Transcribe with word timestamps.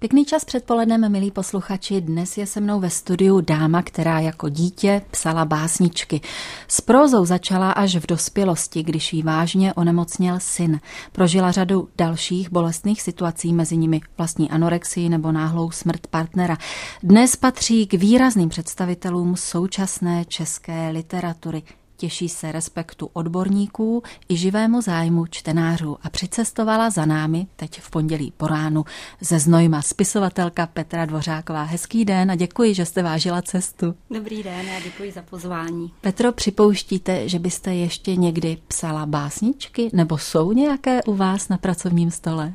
Pěkný 0.00 0.24
čas 0.24 0.44
předpolednem, 0.44 1.12
milí 1.12 1.30
posluchači. 1.30 2.00
Dnes 2.00 2.38
je 2.38 2.46
se 2.46 2.60
mnou 2.60 2.80
ve 2.80 2.90
studiu 2.90 3.40
dáma, 3.40 3.82
která 3.82 4.20
jako 4.20 4.48
dítě 4.48 5.02
psala 5.10 5.44
básničky. 5.44 6.20
S 6.68 6.80
prózou 6.80 7.24
začala 7.24 7.72
až 7.72 7.96
v 7.96 8.06
dospělosti, 8.06 8.82
když 8.82 9.12
jí 9.12 9.22
vážně 9.22 9.74
onemocněl 9.74 10.40
syn. 10.40 10.80
Prožila 11.12 11.50
řadu 11.50 11.88
dalších 11.98 12.52
bolestných 12.52 13.02
situací, 13.02 13.52
mezi 13.52 13.76
nimi 13.76 14.00
vlastní 14.18 14.50
anorexii 14.50 15.08
nebo 15.08 15.32
náhlou 15.32 15.70
smrt 15.70 16.06
partnera. 16.06 16.56
Dnes 17.02 17.36
patří 17.36 17.86
k 17.86 17.94
výrazným 17.94 18.48
představitelům 18.48 19.36
současné 19.36 20.24
české 20.24 20.90
literatury. 20.90 21.62
Těší 22.00 22.28
se 22.28 22.52
respektu 22.52 23.10
odborníků 23.12 24.02
i 24.28 24.36
živému 24.36 24.80
zájmu 24.80 25.26
čtenářů 25.26 25.96
a 26.02 26.10
přicestovala 26.10 26.90
za 26.90 27.04
námi 27.04 27.46
teď 27.56 27.80
v 27.80 27.90
pondělí 27.90 28.32
po 28.36 28.46
ránu 28.46 28.84
ze 29.20 29.38
Znojma 29.38 29.82
spisovatelka 29.82 30.66
Petra 30.66 31.04
Dvořáková. 31.04 31.62
Hezký 31.62 32.04
den 32.04 32.30
a 32.30 32.34
děkuji, 32.34 32.74
že 32.74 32.84
jste 32.84 33.02
vážila 33.02 33.42
cestu. 33.42 33.94
Dobrý 34.10 34.42
den 34.42 34.70
a 34.76 34.80
děkuji 34.80 35.12
za 35.12 35.22
pozvání. 35.22 35.92
Petro, 36.00 36.32
připouštíte, 36.32 37.28
že 37.28 37.38
byste 37.38 37.74
ještě 37.74 38.16
někdy 38.16 38.58
psala 38.68 39.06
básničky 39.06 39.90
nebo 39.92 40.18
jsou 40.18 40.52
nějaké 40.52 41.02
u 41.02 41.14
vás 41.14 41.48
na 41.48 41.58
pracovním 41.58 42.10
stole? 42.10 42.54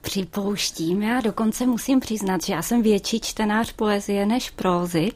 Připouštím, 0.00 1.02
já 1.02 1.20
dokonce 1.20 1.66
musím 1.66 2.00
přiznat, 2.00 2.42
že 2.44 2.52
já 2.52 2.62
jsem 2.62 2.82
větší 2.82 3.20
čtenář 3.20 3.72
poezie 3.72 4.26
než 4.26 4.50
prózy 4.50 5.10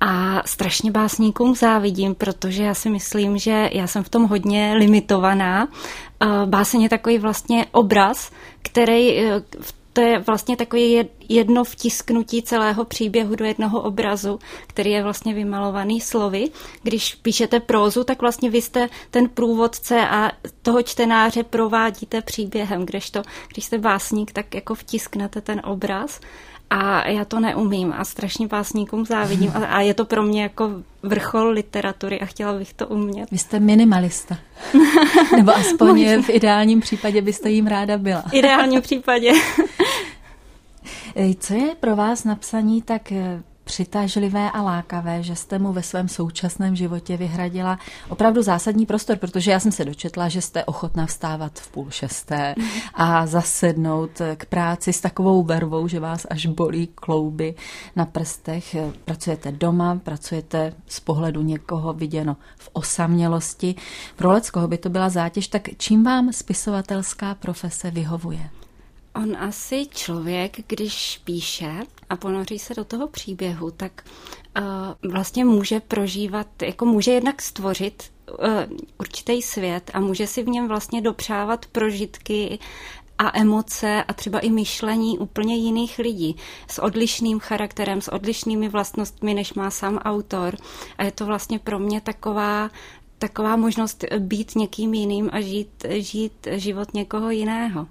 a 0.00 0.42
strašně 0.46 0.90
básníkům 0.90 1.54
závidím, 1.54 2.14
protože 2.14 2.62
já 2.62 2.74
si 2.74 2.90
myslím, 2.90 3.38
že 3.38 3.70
já 3.72 3.86
jsem 3.86 4.02
v 4.02 4.08
tom 4.08 4.24
hodně 4.24 4.74
limitovaná. 4.76 5.68
Báseň 6.46 6.82
je 6.82 6.88
takový 6.88 7.18
vlastně 7.18 7.66
obraz, 7.72 8.30
který 8.62 9.18
e, 9.18 9.42
to 9.92 10.00
je 10.00 10.18
vlastně 10.18 10.56
takový 10.56 11.08
jedno 11.28 11.64
vtisknutí 11.64 12.42
celého 12.42 12.84
příběhu 12.84 13.34
do 13.34 13.44
jednoho 13.44 13.80
obrazu, 13.80 14.38
který 14.66 14.90
je 14.90 15.02
vlastně 15.02 15.34
vymalovaný 15.34 16.00
slovy. 16.00 16.48
Když 16.82 17.14
píšete 17.14 17.60
prózu, 17.60 18.04
tak 18.04 18.20
vlastně 18.20 18.50
vy 18.50 18.62
jste 18.62 18.88
ten 19.10 19.28
průvodce 19.28 20.08
a 20.08 20.32
toho 20.62 20.82
čtenáře 20.82 21.42
provádíte 21.42 22.22
příběhem, 22.22 22.86
kdežto, 22.86 23.22
když 23.52 23.64
jste 23.64 23.78
básník, 23.78 24.32
tak 24.32 24.54
jako 24.54 24.74
vtisknete 24.74 25.40
ten 25.40 25.60
obraz 25.64 26.20
a 26.70 27.08
já 27.08 27.24
to 27.24 27.40
neumím 27.40 27.94
a 27.96 28.04
strašně 28.04 28.46
básníkům 28.46 29.06
závidím 29.06 29.52
a, 29.54 29.80
je 29.80 29.94
to 29.94 30.04
pro 30.04 30.22
mě 30.22 30.42
jako 30.42 30.70
vrchol 31.02 31.48
literatury 31.48 32.20
a 32.20 32.26
chtěla 32.26 32.52
bych 32.52 32.74
to 32.74 32.86
umět. 32.86 33.30
Vy 33.30 33.38
jste 33.38 33.60
minimalista. 33.60 34.38
Nebo 35.36 35.56
aspoň 35.56 36.22
v 36.22 36.30
ideálním 36.30 36.80
případě 36.80 37.22
byste 37.22 37.50
jim 37.50 37.66
ráda 37.66 37.98
byla. 37.98 38.22
V 38.22 38.34
ideálním 38.34 38.82
případě. 38.82 39.32
Co 41.38 41.54
je 41.54 41.74
pro 41.80 41.96
vás 41.96 42.24
napsaní 42.24 42.82
tak 42.82 43.12
eh, 43.12 43.42
přitažlivé 43.70 44.50
a 44.50 44.62
lákavé, 44.62 45.22
že 45.22 45.36
jste 45.36 45.58
mu 45.58 45.72
ve 45.72 45.82
svém 45.82 46.08
současném 46.08 46.76
životě 46.76 47.16
vyhradila 47.16 47.78
opravdu 48.08 48.42
zásadní 48.42 48.86
prostor, 48.86 49.16
protože 49.16 49.50
já 49.50 49.60
jsem 49.60 49.72
se 49.72 49.84
dočetla, 49.84 50.28
že 50.28 50.40
jste 50.40 50.64
ochotná 50.64 51.06
vstávat 51.06 51.58
v 51.58 51.70
půl 51.70 51.90
šesté 51.90 52.54
a 52.94 53.26
zasednout 53.26 54.10
k 54.36 54.44
práci 54.44 54.92
s 54.92 55.00
takovou 55.00 55.42
vervou, 55.42 55.88
že 55.88 56.00
vás 56.00 56.26
až 56.30 56.46
bolí 56.46 56.86
klouby 56.86 57.54
na 57.96 58.06
prstech. 58.06 58.76
Pracujete 59.04 59.52
doma, 59.52 60.00
pracujete 60.02 60.72
z 60.86 61.00
pohledu 61.00 61.42
někoho 61.42 61.92
viděno 61.92 62.36
v 62.58 62.70
osamělosti. 62.72 63.74
Pro 64.16 64.30
Leckoho 64.30 64.68
by 64.68 64.78
to 64.78 64.88
byla 64.88 65.08
zátěž, 65.08 65.48
tak 65.48 65.68
čím 65.76 66.04
vám 66.04 66.32
spisovatelská 66.32 67.34
profese 67.34 67.90
vyhovuje? 67.90 68.59
On 69.14 69.36
asi 69.36 69.86
člověk, 69.90 70.56
když 70.66 71.20
píše 71.24 71.72
a 72.08 72.16
ponoří 72.16 72.58
se 72.58 72.74
do 72.74 72.84
toho 72.84 73.08
příběhu, 73.08 73.70
tak 73.70 74.04
uh, 74.58 75.10
vlastně 75.12 75.44
může 75.44 75.80
prožívat, 75.80 76.46
jako 76.62 76.84
může 76.84 77.10
jednak 77.10 77.42
stvořit 77.42 78.12
uh, 78.30 78.36
určitý 78.98 79.42
svět 79.42 79.90
a 79.94 80.00
může 80.00 80.26
si 80.26 80.42
v 80.42 80.48
něm 80.48 80.68
vlastně 80.68 81.00
dopřávat 81.00 81.66
prožitky 81.66 82.58
a 83.18 83.38
emoce 83.38 84.04
a 84.08 84.12
třeba 84.12 84.38
i 84.38 84.50
myšlení 84.50 85.18
úplně 85.18 85.56
jiných 85.56 85.98
lidí 85.98 86.36
s 86.68 86.78
odlišným 86.82 87.38
charakterem, 87.40 88.00
s 88.00 88.12
odlišnými 88.12 88.68
vlastnostmi, 88.68 89.34
než 89.34 89.54
má 89.54 89.70
sám 89.70 89.98
autor. 89.98 90.56
A 90.98 91.04
je 91.04 91.12
to 91.12 91.26
vlastně 91.26 91.58
pro 91.58 91.78
mě 91.78 92.00
taková 92.00 92.70
taková 93.18 93.56
možnost 93.56 94.04
být 94.18 94.56
někým 94.56 94.94
jiným 94.94 95.30
a 95.32 95.40
žít, 95.40 95.86
žít 95.88 96.46
život 96.50 96.94
někoho 96.94 97.30
jiného. 97.30 97.86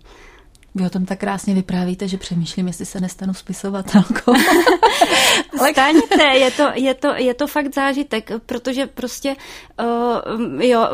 Vy 0.80 0.86
o 0.86 0.90
tom 0.90 1.06
tak 1.06 1.20
krásně 1.20 1.54
vyprávíte, 1.54 2.08
že 2.08 2.18
přemýšlím, 2.18 2.68
jestli 2.68 2.86
se 2.86 3.00
nestanu 3.00 3.34
spisovatelkou. 3.34 4.34
Staňte, 5.72 6.24
je 6.24 6.52
to, 6.52 6.68
je, 6.76 6.94
to, 6.94 7.08
je 7.16 7.34
to 7.34 7.48
fakt 7.48 7.76
zážitek, 7.76 8.32
protože 8.46 8.88
prostě 8.88 9.36
uh, 9.80 10.62
jo, 10.64 10.88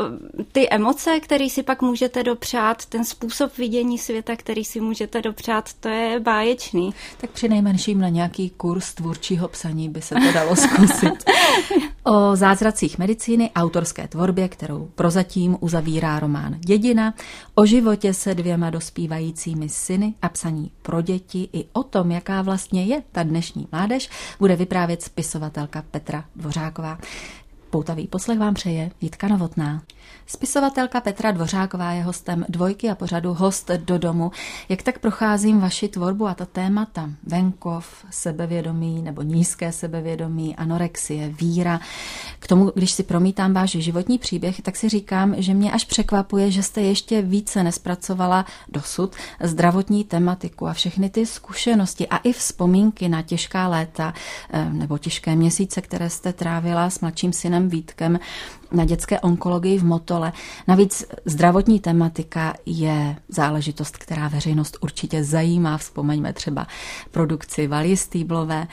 ty 0.52 0.68
emoce, 0.70 1.20
které 1.20 1.48
si 1.50 1.62
pak 1.62 1.82
můžete 1.82 2.22
dopřát, 2.22 2.86
ten 2.86 3.04
způsob 3.04 3.56
vidění 3.58 3.98
světa, 3.98 4.36
který 4.36 4.64
si 4.64 4.80
můžete 4.80 5.22
dopřát, 5.22 5.72
to 5.80 5.88
je 5.88 6.20
báječný. 6.20 6.94
Tak 7.20 7.30
při 7.30 7.48
nejmenším 7.48 8.00
na 8.00 8.08
nějaký 8.08 8.50
kurz 8.50 8.94
tvůrčího 8.94 9.48
psaní 9.48 9.88
by 9.88 10.02
se 10.02 10.14
to 10.14 10.32
dalo 10.32 10.56
zkusit. 10.56 11.24
o 12.04 12.36
zázracích 12.36 12.98
medicíny, 12.98 13.50
autorské 13.56 14.08
tvorbě, 14.08 14.48
kterou 14.48 14.90
prozatím 14.94 15.56
uzavírá 15.60 16.18
román 16.18 16.56
Dědina, 16.58 17.14
o 17.54 17.66
životě 17.66 18.14
se 18.14 18.34
dvěma 18.34 18.70
dospívajícími 18.70 19.68
syny 19.76 20.14
a 20.22 20.28
psaní 20.28 20.70
pro 20.82 21.00
děti 21.00 21.48
i 21.52 21.64
o 21.72 21.82
tom, 21.82 22.10
jaká 22.10 22.42
vlastně 22.42 22.84
je 22.84 23.02
ta 23.12 23.22
dnešní 23.22 23.68
mládež, 23.72 24.10
bude 24.38 24.56
vyprávět 24.56 25.02
spisovatelka 25.02 25.84
Petra 25.90 26.24
Dvořáková. 26.36 26.98
Poutavý 27.70 28.06
poslech 28.06 28.38
vám 28.38 28.54
přeje 28.54 28.90
Jitka 29.00 29.28
Novotná. 29.28 29.82
Spisovatelka 30.28 31.00
Petra 31.00 31.30
Dvořáková 31.30 31.92
je 31.92 32.02
hostem 32.02 32.44
dvojky 32.48 32.90
a 32.90 32.94
pořadu 32.94 33.34
Host 33.34 33.70
do 33.70 33.98
domu. 33.98 34.30
Jak 34.68 34.82
tak 34.82 34.98
procházím 34.98 35.60
vaši 35.60 35.88
tvorbu 35.88 36.26
a 36.26 36.34
ta 36.34 36.44
témata, 36.44 37.10
venkov, 37.22 38.04
sebevědomí 38.10 39.02
nebo 39.02 39.22
nízké 39.22 39.72
sebevědomí, 39.72 40.56
anorexie, 40.56 41.28
víra. 41.28 41.80
K 42.38 42.46
tomu, 42.46 42.72
když 42.74 42.90
si 42.90 43.02
promítám 43.02 43.52
váš 43.52 43.70
životní 43.70 44.18
příběh, 44.18 44.60
tak 44.62 44.76
si 44.76 44.88
říkám, 44.88 45.34
že 45.38 45.54
mě 45.54 45.72
až 45.72 45.84
překvapuje, 45.84 46.50
že 46.50 46.62
jste 46.62 46.82
ještě 46.82 47.22
více 47.22 47.62
nespracovala 47.62 48.44
dosud 48.68 49.16
zdravotní 49.42 50.04
tematiku 50.04 50.66
a 50.66 50.72
všechny 50.72 51.10
ty 51.10 51.26
zkušenosti 51.26 52.08
a 52.08 52.16
i 52.16 52.32
vzpomínky 52.32 53.08
na 53.08 53.22
těžká 53.22 53.68
léta 53.68 54.14
eh, 54.50 54.70
nebo 54.72 54.98
těžké 54.98 55.36
měsíce, 55.36 55.80
které 55.80 56.10
jste 56.10 56.32
trávila 56.32 56.90
s 56.90 57.00
mladším 57.00 57.32
synem 57.32 57.68
Vítkem 57.68 58.18
na 58.72 58.84
dětské 58.84 59.20
onkologii 59.20 59.78
v 59.78 59.84
Motole. 59.84 60.32
Navíc 60.68 61.04
zdravotní 61.24 61.80
tematika 61.80 62.54
je 62.66 63.16
záležitost, 63.28 63.96
která 63.96 64.28
veřejnost 64.28 64.78
určitě 64.80 65.24
zajímá. 65.24 65.78
Vzpomeňme 65.78 66.32
třeba 66.32 66.66
produkci 67.10 67.66
Valie 67.66 67.96
Stýblové 67.96 68.66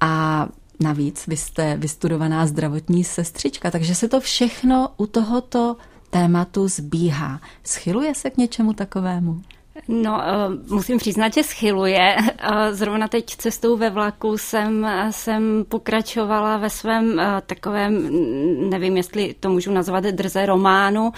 a 0.00 0.46
Navíc 0.82 1.26
vy 1.26 1.36
jste 1.36 1.76
vystudovaná 1.76 2.46
zdravotní 2.46 3.04
sestřička, 3.04 3.70
takže 3.70 3.94
se 3.94 4.08
to 4.08 4.20
všechno 4.20 4.88
u 4.96 5.06
tohoto 5.06 5.76
tématu 6.10 6.68
zbíhá. 6.68 7.40
Schyluje 7.64 8.14
se 8.14 8.30
k 8.30 8.36
něčemu 8.36 8.72
takovému? 8.72 9.40
No, 9.88 10.22
eh, 10.22 10.74
musím 10.74 10.98
přiznat, 10.98 11.34
že 11.34 11.42
schyluje. 11.42 12.16
Zrovna 12.70 13.08
teď 13.08 13.36
cestou 13.36 13.76
ve 13.76 13.90
vlaku 13.90 14.38
jsem, 14.38 14.86
jsem 15.10 15.64
pokračovala 15.68 16.56
ve 16.56 16.70
svém 16.70 17.20
eh, 17.20 17.42
takovém, 17.46 18.08
nevím, 18.70 18.96
jestli 18.96 19.34
to 19.40 19.50
můžu 19.50 19.72
nazvat 19.72 20.04
drze 20.04 20.46
románu, 20.46 21.12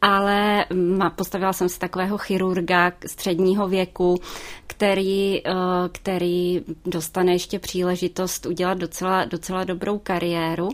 ale 0.00 0.64
postavila 1.14 1.52
jsem 1.52 1.68
si 1.68 1.78
takového 1.78 2.18
chirurga 2.18 2.92
středního 3.06 3.68
věku, 3.68 4.20
který, 4.66 5.46
eh, 5.46 5.52
který 5.92 6.60
dostane 6.86 7.32
ještě 7.32 7.58
příležitost 7.58 8.46
udělat 8.46 8.78
docela, 8.78 9.24
docela 9.24 9.64
dobrou 9.64 9.98
kariéru 9.98 10.68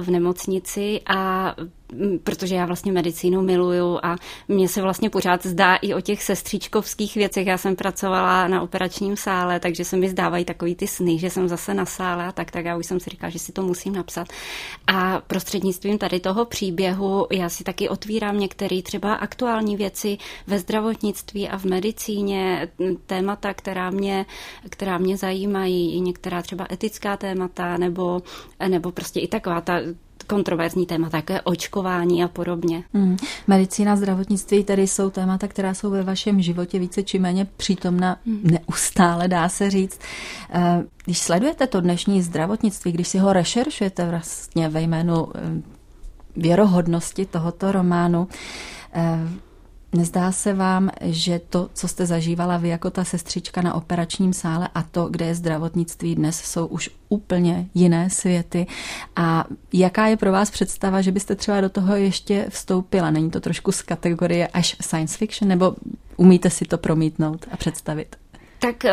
v 0.00 0.10
nemocnici 0.10 1.00
a 1.06 1.54
protože 2.24 2.54
já 2.54 2.66
vlastně 2.66 2.92
medicínu 2.92 3.42
miluju 3.42 3.98
a 4.02 4.16
mně 4.48 4.68
se 4.68 4.82
vlastně 4.82 5.10
pořád 5.10 5.46
zdá 5.46 5.76
i 5.76 5.94
o 5.94 6.00
těch 6.00 6.22
sestřičkovských 6.22 7.14
věcech. 7.14 7.46
Já 7.46 7.58
jsem 7.58 7.76
pracovala 7.76 8.48
na 8.48 8.62
operačním 8.62 9.16
sále, 9.16 9.60
takže 9.60 9.84
se 9.84 9.96
mi 9.96 10.08
zdávají 10.08 10.44
takový 10.44 10.74
ty 10.74 10.86
sny, 10.86 11.18
že 11.18 11.30
jsem 11.30 11.48
zase 11.48 11.74
na 11.74 11.86
sále 11.86 12.26
a 12.26 12.32
tak, 12.32 12.50
tak 12.50 12.64
já 12.64 12.76
už 12.76 12.86
jsem 12.86 13.00
si 13.00 13.10
říkala, 13.10 13.30
že 13.30 13.38
si 13.38 13.52
to 13.52 13.62
musím 13.62 13.94
napsat. 13.94 14.28
A 14.86 15.20
prostřednictvím 15.26 15.98
tady 15.98 16.20
toho 16.20 16.44
příběhu 16.44 17.26
já 17.32 17.48
si 17.48 17.64
taky 17.64 17.88
otvírám 17.88 18.38
některé 18.38 18.82
třeba 18.82 19.14
aktuální 19.14 19.76
věci 19.76 20.18
ve 20.46 20.58
zdravotnictví 20.58 21.48
a 21.48 21.58
v 21.58 21.64
medicíně, 21.64 22.68
témata, 23.06 23.54
která 23.54 23.90
mě, 23.90 24.26
která 24.70 24.98
mě 24.98 25.16
zajímají, 25.16 26.00
některá 26.00 26.42
třeba 26.42 26.66
etická 26.70 27.16
témata, 27.16 27.76
nebo, 27.76 28.22
nebo 28.68 28.92
prostě 28.92 29.20
i 29.20 29.28
taková 29.28 29.60
ta 29.60 29.80
kontroverzní 30.26 30.86
témata, 30.86 31.16
jako 31.16 31.32
je 31.32 31.40
očkování 31.40 32.24
a 32.24 32.28
podobně. 32.28 32.84
Hmm. 32.94 33.16
Medicína, 33.46 33.96
zdravotnictví 33.96 34.64
tedy 34.64 34.86
jsou 34.86 35.10
témata, 35.10 35.48
která 35.48 35.74
jsou 35.74 35.90
ve 35.90 36.02
vašem 36.02 36.42
životě 36.42 36.78
více 36.78 37.02
či 37.02 37.18
méně 37.18 37.46
přítomna 37.56 38.16
hmm. 38.26 38.40
neustále, 38.44 39.28
dá 39.28 39.48
se 39.48 39.70
říct. 39.70 40.00
Eh, 40.50 40.84
když 41.04 41.18
sledujete 41.18 41.66
to 41.66 41.80
dnešní 41.80 42.22
zdravotnictví, 42.22 42.92
když 42.92 43.08
si 43.08 43.18
ho 43.18 43.32
rešeršujete 43.32 44.08
vlastně 44.08 44.68
ve 44.68 44.80
jménu 44.80 45.28
eh, 45.34 45.62
věrohodnosti 46.36 47.26
tohoto 47.26 47.72
románu, 47.72 48.28
Nezdá 49.96 50.32
se 50.32 50.54
vám, 50.54 50.90
že 51.00 51.40
to, 51.50 51.70
co 51.74 51.88
jste 51.88 52.06
zažívala 52.06 52.56
vy 52.56 52.68
jako 52.68 52.90
ta 52.90 53.04
sestřička 53.04 53.62
na 53.62 53.74
operačním 53.74 54.32
sále 54.32 54.68
a 54.74 54.82
to, 54.82 55.08
kde 55.08 55.26
je 55.26 55.34
zdravotnictví 55.34 56.14
dnes, 56.14 56.40
jsou 56.40 56.66
už 56.66 56.90
úplně 57.08 57.68
jiné 57.74 58.10
světy. 58.10 58.66
A 59.16 59.44
jaká 59.72 60.06
je 60.06 60.16
pro 60.16 60.32
vás 60.32 60.50
představa, 60.50 61.00
že 61.00 61.12
byste 61.12 61.34
třeba 61.34 61.60
do 61.60 61.68
toho 61.68 61.96
ještě 61.96 62.46
vstoupila? 62.48 63.10
Není 63.10 63.30
to 63.30 63.40
trošku 63.40 63.72
z 63.72 63.82
kategorie 63.82 64.48
až 64.48 64.76
science 64.82 65.18
fiction, 65.18 65.48
nebo 65.48 65.74
umíte 66.16 66.50
si 66.50 66.64
to 66.64 66.78
promítnout 66.78 67.46
a 67.52 67.56
představit? 67.56 68.16
Tak 68.58 68.84
uh, 68.84 68.90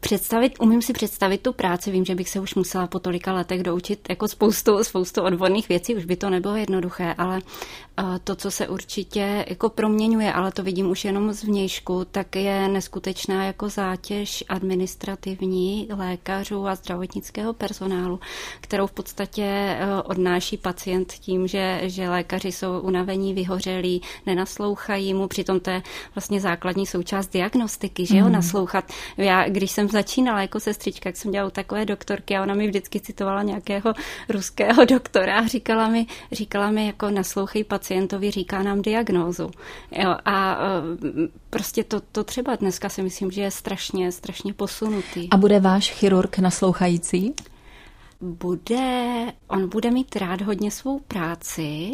představit, 0.00 0.52
umím 0.60 0.82
si 0.82 0.92
představit 0.92 1.40
tu 1.42 1.52
práci, 1.52 1.90
vím, 1.90 2.04
že 2.04 2.14
bych 2.14 2.28
se 2.28 2.40
už 2.40 2.54
musela 2.54 2.86
po 2.86 2.98
tolika 2.98 3.32
letech 3.32 3.62
doučit 3.62 4.00
jako 4.08 4.28
spoustu, 4.28 4.84
spoustu 4.84 5.22
odborných 5.22 5.68
věcí, 5.68 5.94
už 5.94 6.04
by 6.04 6.16
to 6.16 6.30
nebylo 6.30 6.56
jednoduché, 6.56 7.14
ale 7.18 7.38
uh, 7.38 8.18
to, 8.24 8.36
co 8.36 8.50
se 8.50 8.68
určitě 8.68 9.44
jako 9.48 9.68
proměňuje, 9.68 10.32
ale 10.32 10.52
to 10.52 10.62
vidím 10.62 10.90
už 10.90 11.04
jenom 11.04 11.32
z 11.32 11.44
vnějšku, 11.44 12.04
tak 12.10 12.36
je 12.36 12.68
neskutečná 12.68 13.44
jako 13.44 13.68
zátěž 13.68 14.44
administrativní 14.48 15.88
lékařů 15.96 16.66
a 16.66 16.74
zdravotnického 16.74 17.52
personálu, 17.52 18.20
kterou 18.60 18.86
v 18.86 18.92
podstatě 18.92 19.76
uh, 19.82 20.00
odnáší 20.04 20.56
pacient 20.56 21.12
tím, 21.12 21.46
že, 21.46 21.80
že 21.82 22.08
lékaři 22.08 22.52
jsou 22.52 22.80
unavení, 22.80 23.34
vyhořelí, 23.34 24.02
nenaslouchají 24.26 25.14
mu, 25.14 25.28
přitom 25.28 25.60
to 25.60 25.70
je 25.70 25.82
vlastně 26.14 26.40
základní 26.40 26.86
součást 26.86 27.28
diagnostiky, 27.28 28.06
že 28.06 28.16
jo, 28.16 28.26
mm 28.26 28.51
poslouchat. 28.52 28.84
Já, 29.16 29.48
když 29.48 29.70
jsem 29.70 29.88
začínala 29.88 30.40
jako 30.40 30.60
sestřička, 30.60 31.08
jak 31.08 31.16
jsem 31.16 31.30
dělala 31.30 31.50
takové 31.50 31.84
doktorky 31.84 32.36
a 32.36 32.42
ona 32.42 32.54
mi 32.54 32.66
vždycky 32.66 33.00
citovala 33.00 33.42
nějakého 33.42 33.92
ruského 34.28 34.84
doktora 34.84 35.38
a 35.38 35.46
říkala 35.46 35.88
mi, 35.88 36.06
říkala 36.32 36.70
mi 36.70 36.86
jako 36.86 37.10
naslouchej 37.10 37.64
pacientovi, 37.64 38.30
říká 38.30 38.62
nám 38.62 38.82
diagnózu. 38.82 39.50
Jo, 39.92 40.16
a 40.24 40.54
e, 40.54 40.58
prostě 41.50 41.84
to, 41.84 42.00
to 42.00 42.24
třeba 42.24 42.56
dneska 42.56 42.88
si 42.88 43.02
myslím, 43.02 43.30
že 43.30 43.42
je 43.42 43.50
strašně, 43.50 44.12
strašně 44.12 44.52
posunutý. 44.54 45.28
A 45.30 45.36
bude 45.36 45.60
váš 45.60 45.90
chirurg 45.90 46.38
naslouchající? 46.38 47.34
Bude, 48.20 49.32
on 49.48 49.68
bude 49.68 49.90
mít 49.90 50.16
rád 50.16 50.40
hodně 50.40 50.70
svou 50.70 50.98
práci, 50.98 51.92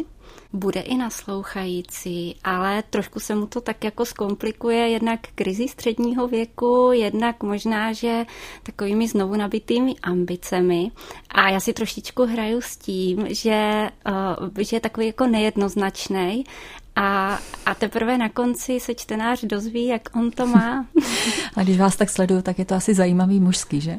bude 0.53 0.81
i 0.81 0.97
naslouchající, 0.97 2.37
ale 2.45 2.83
trošku 2.91 3.21
se 3.21 3.35
mu 3.35 3.47
to 3.47 3.61
tak 3.61 3.85
jako 3.85 4.05
zkomplikuje 4.05 4.89
jednak 4.89 5.21
krizi 5.35 5.69
středního 5.69 6.29
věku, 6.29 6.91
jednak 6.93 7.43
možná, 7.43 7.93
že 7.93 8.27
takovými 8.63 9.09
znovu 9.09 9.37
nabitými 9.37 9.95
ambicemi. 10.03 10.91
A 11.29 11.49
já 11.49 11.61
si 11.61 11.73
trošičku 11.73 12.25
hraju 12.25 12.61
s 12.61 12.77
tím, 12.77 13.27
že, 13.31 13.89
uh, 14.41 14.49
že 14.59 14.77
je 14.77 14.81
takový 14.81 15.07
jako 15.07 15.27
nejednoznačný 15.27 16.45
a, 16.99 17.39
a 17.67 17.75
teprve 17.75 18.19
na 18.19 18.29
konci 18.29 18.81
se 18.81 18.95
čtenář 18.95 19.45
dozví, 19.45 19.87
jak 19.87 20.17
on 20.17 20.31
to 20.31 20.47
má. 20.47 20.87
A 21.57 21.63
když 21.63 21.79
vás 21.79 21.97
tak 21.97 22.11
sleduju, 22.11 22.43
tak 22.43 22.59
je 22.59 22.65
to 22.65 22.75
asi 22.75 22.95
zajímavý 22.95 23.41
mužský, 23.41 23.81
že? 23.81 23.99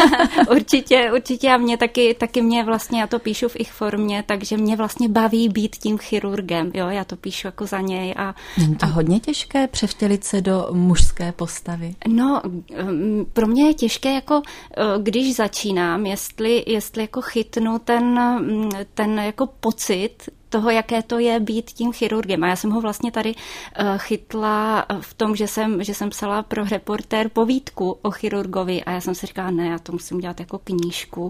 určitě, 0.50 1.12
určitě 1.12 1.50
a 1.50 1.56
mě 1.56 1.76
taky, 1.76 2.14
taky 2.14 2.42
mě 2.42 2.64
vlastně, 2.64 3.00
já 3.00 3.06
to 3.06 3.18
píšu 3.18 3.48
v 3.48 3.60
ich 3.60 3.72
formě, 3.72 4.24
takže 4.26 4.56
mě 4.56 4.76
vlastně 4.76 5.08
baví 5.08 5.48
být 5.48 5.76
tím 5.76 5.98
chirurgem, 5.98 6.70
jo, 6.74 6.88
já 6.88 7.04
to 7.04 7.16
píšu 7.16 7.46
jako 7.46 7.66
za 7.66 7.80
něj. 7.80 8.14
A, 8.16 8.34
Není 8.58 8.76
to 8.76 8.86
a... 8.86 8.88
hodně 8.88 9.20
těžké 9.20 9.66
převtělit 9.66 10.24
se 10.24 10.40
do 10.40 10.68
mužské 10.72 11.32
postavy? 11.32 11.94
No, 12.08 12.42
mm, 12.82 13.24
pro 13.32 13.46
mě 13.46 13.66
je 13.66 13.74
těžké 13.74 14.14
jako, 14.14 14.42
eh, 14.76 14.82
když 15.02 15.36
začínám, 15.36 16.06
jestli, 16.06 16.64
jestli 16.66 17.02
jako 17.02 17.20
chytnu 17.22 17.78
ten, 17.78 18.20
mm, 18.38 18.70
ten 18.94 19.18
jako 19.18 19.46
pocit, 19.46 20.28
toho, 20.50 20.70
jaké 20.70 21.02
to 21.02 21.18
je 21.18 21.40
být 21.40 21.70
tím 21.70 21.92
chirurgem. 21.92 22.44
A 22.44 22.48
já 22.48 22.56
jsem 22.56 22.70
ho 22.70 22.80
vlastně 22.80 23.12
tady 23.12 23.34
uh, 23.34 23.98
chytla 23.98 24.86
v 25.00 25.14
tom, 25.14 25.36
že 25.36 25.46
jsem, 25.46 25.84
že 25.84 25.94
jsem 25.94 26.10
psala 26.10 26.42
pro 26.42 26.64
reportér 26.64 27.28
povídku 27.28 27.98
o 28.02 28.10
chirurgovi 28.10 28.84
a 28.84 28.90
já 28.90 29.00
jsem 29.00 29.14
si 29.14 29.26
říkala, 29.26 29.50
ne, 29.50 29.66
já 29.66 29.78
to 29.78 29.92
musím 29.92 30.18
dělat 30.18 30.40
jako 30.40 30.58
knížku, 30.58 31.28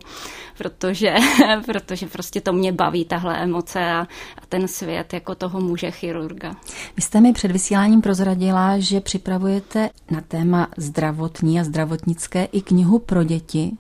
protože, 0.59 1.15
protože 1.67 2.07
prostě 2.07 2.41
to 2.41 2.53
mě 2.53 2.73
baví, 2.73 3.05
tahle 3.05 3.39
emoce 3.39 3.93
a, 3.93 4.01
a 4.39 4.47
ten 4.49 4.69
svět 4.69 5.13
jako 5.13 5.35
toho 5.35 5.61
muže 5.61 5.91
chirurga. 5.91 6.57
Vy 6.97 7.03
jste 7.03 7.21
mi 7.21 7.33
před 7.33 7.51
vysíláním 7.51 8.01
prozradila, 8.01 8.79
že 8.79 9.01
připravujete 9.01 9.91
na 10.11 10.21
téma 10.21 10.69
zdravotní 10.77 11.61
a 11.61 11.65
zdravotnické 11.65 12.45
i 12.45 12.61
knihu 12.61 12.99
pro 12.99 13.25
děti. 13.25 13.77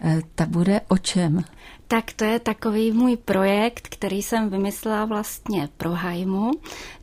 Eh, 0.00 0.20
ta 0.34 0.46
bude 0.46 0.80
o 0.88 0.98
čem? 0.98 1.44
Tak 1.88 2.12
to 2.12 2.24
je 2.24 2.38
takový 2.38 2.92
můj 2.92 3.16
projekt, 3.16 3.88
který 3.88 4.22
jsem 4.22 4.50
vymyslela 4.50 5.04
vlastně 5.04 5.68
pro 5.76 5.90
Hajmu. 5.90 6.50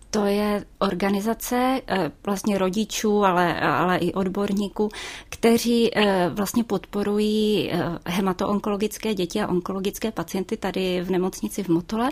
To 0.09 0.25
je 0.25 0.65
organizace 0.79 1.81
eh, 1.87 2.11
vlastně 2.25 2.57
rodičů, 2.57 3.23
ale, 3.25 3.59
ale 3.59 3.97
i 3.97 4.13
odborníků, 4.13 4.89
kteří 5.29 5.97
eh, 5.97 6.29
vlastně 6.29 6.63
podporují 6.63 7.71
eh, 7.71 7.99
hematoonkologické 8.05 9.13
děti 9.13 9.41
a 9.41 9.47
onkologické 9.47 10.11
pacienty 10.11 10.57
tady 10.57 11.01
v 11.01 11.11
nemocnici 11.11 11.63
v 11.63 11.69
Motole. 11.69 12.11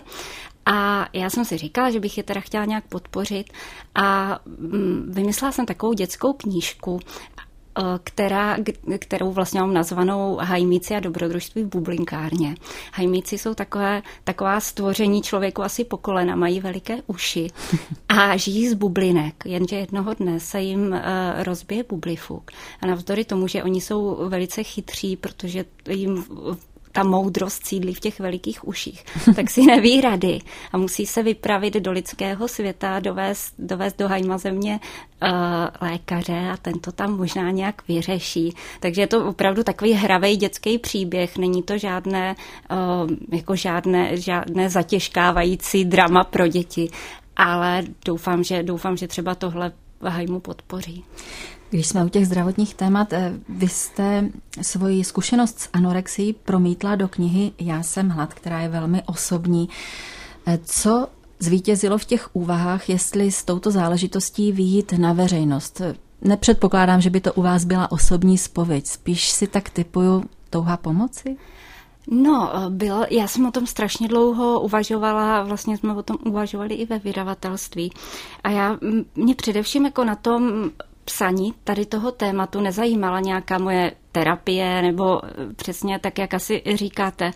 A 0.66 1.08
já 1.12 1.30
jsem 1.30 1.44
si 1.44 1.56
říkala, 1.58 1.90
že 1.90 2.00
bych 2.00 2.16
je 2.16 2.22
teda 2.22 2.40
chtěla 2.40 2.64
nějak 2.64 2.84
podpořit 2.88 3.52
a 3.94 4.38
mm, 4.46 5.06
vymyslela 5.14 5.52
jsem 5.52 5.66
takovou 5.66 5.92
dětskou 5.92 6.32
knížku 6.32 7.00
která, 8.04 8.56
kterou 8.98 9.32
vlastně 9.32 9.60
mám 9.60 9.74
nazvanou 9.74 10.38
Hajmíci 10.40 10.94
a 10.94 11.00
dobrodružství 11.00 11.62
v 11.62 11.68
bublinkárně. 11.68 12.54
Hajmíci 12.92 13.38
jsou 13.38 13.54
takové, 13.54 14.02
taková 14.24 14.60
stvoření 14.60 15.22
člověku 15.22 15.62
asi 15.62 15.84
po 15.84 15.96
kolena, 15.96 16.36
mají 16.36 16.60
veliké 16.60 16.98
uši 17.06 17.50
a 18.08 18.36
žijí 18.36 18.68
z 18.68 18.74
bublinek, 18.74 19.34
jenže 19.44 19.76
jednoho 19.76 20.14
dne 20.14 20.40
se 20.40 20.60
jim 20.60 20.92
uh, 20.92 20.98
rozbije 21.42 21.84
bublifuk. 21.88 22.50
A 22.80 22.86
navzdory 22.86 23.24
tomu, 23.24 23.48
že 23.48 23.62
oni 23.62 23.80
jsou 23.80 24.28
velice 24.28 24.62
chytří, 24.62 25.16
protože 25.16 25.64
jim 25.88 26.24
ta 26.94 27.02
moudrost 27.04 27.66
sídlí 27.66 27.94
v 27.94 28.00
těch 28.00 28.20
velikých 28.20 28.68
uších, 28.68 29.04
tak 29.36 29.50
si 29.50 29.62
neví 29.62 30.00
rady 30.00 30.38
a 30.72 30.78
musí 30.78 31.06
se 31.06 31.22
vypravit 31.22 31.74
do 31.74 31.92
lidského 31.92 32.48
světa, 32.48 33.00
dovést, 33.00 33.54
dovést 33.58 33.98
do 33.98 34.08
hajma 34.08 34.38
země 34.38 34.80
uh, 35.22 35.28
lékaře 35.80 36.48
a 36.52 36.56
tento 36.56 36.92
tam 36.92 37.16
možná 37.16 37.50
nějak 37.50 37.88
vyřeší. 37.88 38.54
Takže 38.80 39.00
je 39.00 39.06
to 39.06 39.26
opravdu 39.26 39.62
takový 39.62 39.92
hravý 39.92 40.36
dětský 40.36 40.78
příběh, 40.78 41.38
není 41.38 41.62
to 41.62 41.78
žádné, 41.78 42.36
uh, 42.70 43.10
jako 43.32 43.56
žádné, 43.56 44.16
žádné 44.16 44.70
zatěžkávající 44.70 45.84
drama 45.84 46.24
pro 46.24 46.48
děti, 46.48 46.90
ale 47.36 47.82
doufám, 48.04 48.44
že, 48.44 48.62
doufám, 48.62 48.96
že 48.96 49.08
třeba 49.08 49.34
tohle 49.34 49.72
Hajmu 50.00 50.40
podpoří. 50.40 51.04
Když 51.74 51.86
jsme 51.86 52.04
u 52.04 52.08
těch 52.08 52.26
zdravotních 52.26 52.74
témat, 52.74 53.12
eh, 53.12 53.32
vy 53.48 53.68
jste 53.68 54.28
svoji 54.62 55.04
zkušenost 55.04 55.60
s 55.60 55.68
anorexií 55.72 56.32
promítla 56.32 56.94
do 56.94 57.08
knihy 57.08 57.52
Já 57.60 57.82
jsem 57.82 58.08
hlad, 58.08 58.34
která 58.34 58.60
je 58.60 58.68
velmi 58.68 59.02
osobní. 59.06 59.68
Eh, 60.46 60.58
co 60.64 61.06
zvítězilo 61.38 61.98
v 61.98 62.04
těch 62.04 62.28
úvahách, 62.32 62.88
jestli 62.88 63.32
s 63.32 63.44
touto 63.44 63.70
záležitostí 63.70 64.52
vyjít 64.52 64.92
na 64.92 65.12
veřejnost? 65.12 65.80
Nepředpokládám, 66.22 67.00
že 67.00 67.10
by 67.10 67.20
to 67.20 67.32
u 67.32 67.42
vás 67.42 67.64
byla 67.64 67.92
osobní 67.92 68.38
spověď, 68.38 68.86
spíš 68.86 69.30
si 69.30 69.46
tak 69.46 69.70
typuju 69.70 70.24
touha 70.50 70.76
pomoci? 70.76 71.36
No, 72.10 72.52
bylo, 72.68 73.06
já 73.10 73.28
jsem 73.28 73.46
o 73.46 73.50
tom 73.50 73.66
strašně 73.66 74.08
dlouho 74.08 74.60
uvažovala, 74.60 75.42
vlastně 75.42 75.76
jsme 75.76 75.94
o 75.94 76.02
tom 76.02 76.16
uvažovali 76.26 76.74
i 76.74 76.86
ve 76.86 76.98
vydavatelství. 76.98 77.92
A 78.44 78.50
já, 78.50 78.78
mě 79.14 79.34
především 79.34 79.84
jako 79.84 80.04
na 80.04 80.14
tom 80.14 80.70
psaní 81.04 81.54
tady 81.64 81.86
toho 81.86 82.12
tématu 82.12 82.60
nezajímala 82.60 83.20
nějaká 83.20 83.58
moje 83.58 83.92
terapie, 84.14 84.82
nebo 84.82 85.20
přesně 85.56 85.98
tak, 85.98 86.18
jak 86.18 86.34
asi 86.34 86.62
říkáte. 86.74 87.30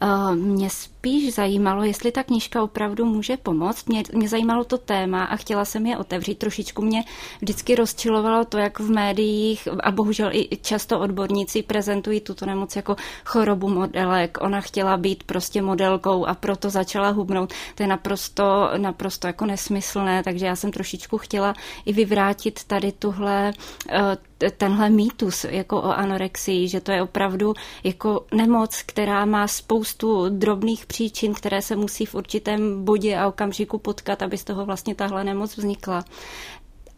Eh, 0.00 0.34
mě 0.34 0.70
spíš 0.70 1.34
zajímalo, 1.34 1.82
jestli 1.84 2.12
ta 2.12 2.22
knížka 2.22 2.62
opravdu 2.62 3.04
může 3.04 3.36
pomoct. 3.36 3.88
Mě, 3.88 4.02
mě 4.12 4.28
zajímalo 4.28 4.64
to 4.64 4.78
téma 4.78 5.24
a 5.24 5.36
chtěla 5.36 5.64
jsem 5.64 5.86
je 5.86 5.98
otevřít. 5.98 6.38
Trošičku 6.38 6.82
mě 6.82 7.04
vždycky 7.40 7.74
rozčilovalo 7.74 8.44
to, 8.44 8.58
jak 8.58 8.78
v 8.80 8.90
médiích 8.90 9.68
a 9.82 9.90
bohužel 9.90 10.30
i 10.32 10.56
často 10.62 11.00
odborníci 11.00 11.62
prezentují 11.62 12.20
tuto 12.20 12.46
nemoc 12.46 12.76
jako 12.76 12.96
chorobu 13.24 13.68
modelek. 13.68 14.38
Ona 14.40 14.60
chtěla 14.60 14.96
být 14.96 15.24
prostě 15.24 15.62
modelkou 15.62 16.26
a 16.26 16.34
proto 16.34 16.70
začala 16.70 17.10
hubnout. 17.10 17.52
To 17.74 17.82
je 17.82 17.86
naprosto, 17.86 18.70
naprosto 18.76 19.26
jako 19.26 19.46
nesmyslné, 19.46 20.22
takže 20.22 20.46
já 20.46 20.56
jsem 20.56 20.70
trošičku 20.70 21.18
chtěla 21.18 21.54
i 21.86 21.92
vyvrátit 21.92 22.64
tady 22.64 22.92
tuhle, 22.92 23.52
eh, 23.90 24.29
tenhle 24.56 24.90
mýtus 24.90 25.44
jako 25.44 25.76
o 25.76 25.90
anorexii, 25.90 26.68
že 26.68 26.80
to 26.80 26.92
je 26.92 27.02
opravdu 27.02 27.54
jako 27.84 28.26
nemoc, 28.34 28.82
která 28.86 29.24
má 29.24 29.48
spoustu 29.48 30.28
drobných 30.28 30.86
příčin, 30.86 31.34
které 31.34 31.62
se 31.62 31.76
musí 31.76 32.06
v 32.06 32.14
určitém 32.14 32.84
bodě 32.84 33.16
a 33.16 33.28
okamžiku 33.28 33.78
potkat, 33.78 34.22
aby 34.22 34.38
z 34.38 34.44
toho 34.44 34.66
vlastně 34.66 34.94
tahle 34.94 35.24
nemoc 35.24 35.56
vznikla. 35.56 36.04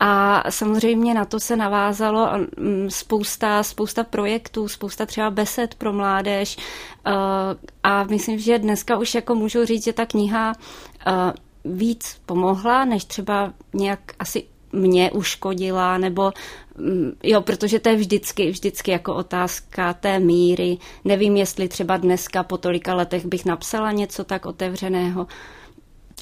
A 0.05 0.43
samozřejmě 0.51 1.15
na 1.15 1.25
to 1.25 1.41
se 1.41 1.57
navázalo 1.57 2.29
mm, 2.57 2.91
spousta, 2.91 3.63
spousta 3.63 4.05
projektů, 4.05 4.69
spousta 4.69 5.07
třeba 5.07 5.31
besed 5.31 5.75
pro 5.75 5.93
mládež. 5.93 6.57
Eh, 7.07 7.11
a 7.83 8.05
myslím, 8.05 8.39
že 8.39 8.59
dneska 8.59 8.99
už 8.99 9.15
jako 9.15 9.35
můžu 9.35 9.65
říct, 9.65 9.85
že 9.85 9.93
ta 9.93 10.07
kniha 10.07 10.53
eh, 11.07 11.13
víc 11.65 12.21
pomohla, 12.27 12.85
než 12.85 13.05
třeba 13.05 13.53
nějak 13.75 14.01
asi 14.19 14.45
mě 14.73 15.11
uškodila, 15.11 15.99
nebo 15.99 16.33
mm, 16.79 17.13
jo, 17.23 17.41
protože 17.41 17.79
to 17.79 17.89
je 17.89 17.97
vždycky, 17.97 18.51
vždycky 18.51 18.91
jako 18.91 19.15
otázka 19.15 19.95
té 19.95 20.19
míry. 20.19 20.79
Nevím, 21.05 21.37
jestli 21.37 21.69
třeba 21.69 21.97
dneska 21.97 22.43
po 22.43 22.59
tolika 22.59 22.95
letech 22.95 23.27
bych 23.27 23.45
napsala 23.45 23.93
něco 23.93 24.25
tak 24.25 24.47
otevřeného. 24.47 25.27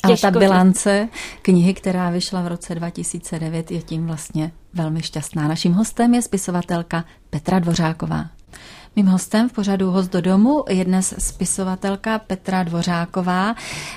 Ale 0.03 0.17
ta 0.17 0.31
bilance 0.31 1.09
knihy, 1.43 1.75
která 1.75 2.11
vyšla 2.11 2.43
v 2.43 2.47
roce 2.47 2.75
2009, 2.75 3.71
je 3.71 3.83
tím 3.83 4.07
vlastně 4.07 4.53
velmi 4.75 5.03
šťastná. 5.03 5.49
Naším 5.49 5.73
hostem 5.73 6.15
je 6.15 6.23
spisovatelka 6.23 7.05
Petra 7.31 7.59
Dvořáková. 7.59 8.27
Mým 8.97 9.07
hostem 9.07 9.49
v 9.49 9.53
pořadu 9.53 9.91
Host 9.91 10.13
do 10.13 10.21
domu 10.21 10.65
je 10.69 10.85
dnes 10.85 11.15
spisovatelka 11.19 12.19
Petra 12.19 12.63
Dvořáková. 12.63 13.55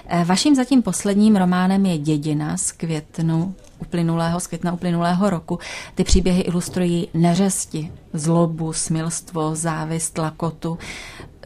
Eh, 0.08 0.26
vaším 0.26 0.56
zatím 0.56 0.82
posledním 0.82 1.36
románem 1.36 1.86
je 1.86 1.98
Dědina 1.98 2.58
z 2.58 2.72
květnu 2.72 3.56
uplynulého, 3.84 4.40
z 4.40 4.48
května 4.48 4.74
uplynulého 4.74 5.30
roku. 5.30 5.60
Ty 5.96 6.04
příběhy 6.04 6.42
ilustrují 6.42 7.08
neřesti, 7.14 7.92
zlobu, 8.14 8.74
smilstvo, 8.74 9.56
závist, 9.56 10.18
lakotu. 10.18 10.78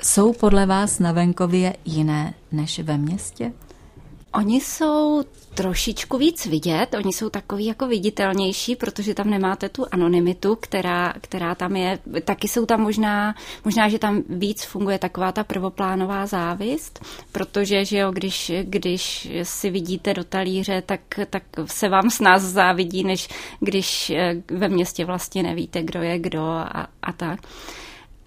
Jsou 0.04 0.34
podle 0.34 0.66
vás 0.66 1.00
na 1.00 1.12
venkově 1.12 1.76
jiné 1.86 2.34
než 2.52 2.80
ve 2.80 2.98
městě? 2.98 3.54
Oni 4.34 4.62
jsou 4.62 5.24
trošičku 5.58 6.18
víc 6.18 6.46
vidět, 6.46 6.94
oni 6.94 7.14
jsou 7.14 7.30
takový 7.30 7.66
jako 7.66 7.88
viditelnější, 7.88 8.76
protože 8.76 9.14
tam 9.14 9.30
nemáte 9.30 9.70
tu 9.70 9.86
anonymitu, 9.92 10.56
která, 10.56 11.14
která 11.22 11.56
tam 11.56 11.76
je. 11.76 12.00
Taky 12.26 12.48
jsou 12.48 12.66
tam 12.66 12.82
možná, 12.82 13.36
možná, 13.66 13.90
že 13.90 14.00
tam 14.00 14.24
víc 14.30 14.64
funguje 14.64 15.00
taková 15.00 15.32
ta 15.32 15.44
prvoplánová 15.44 16.26
závist, 16.26 17.06
protože, 17.32 17.86
že 17.86 17.98
jo, 17.98 18.12
když, 18.12 18.52
když 18.64 19.30
si 19.44 19.70
vidíte 19.70 20.14
do 20.14 20.24
talíře, 20.24 20.84
tak, 20.86 21.02
tak 21.30 21.44
se 21.66 21.90
vám 21.90 22.10
s 22.10 22.20
nás 22.20 22.42
závidí, 22.42 23.04
než 23.04 23.30
když 23.60 24.10
eh, 24.10 24.36
ve 24.52 24.70
městě 24.70 25.06
vlastně 25.06 25.44
nevíte, 25.44 25.84
kdo 25.84 26.02
je 26.02 26.20
kdo 26.20 26.44
a, 26.44 26.88
a 27.02 27.12
tak 27.14 27.40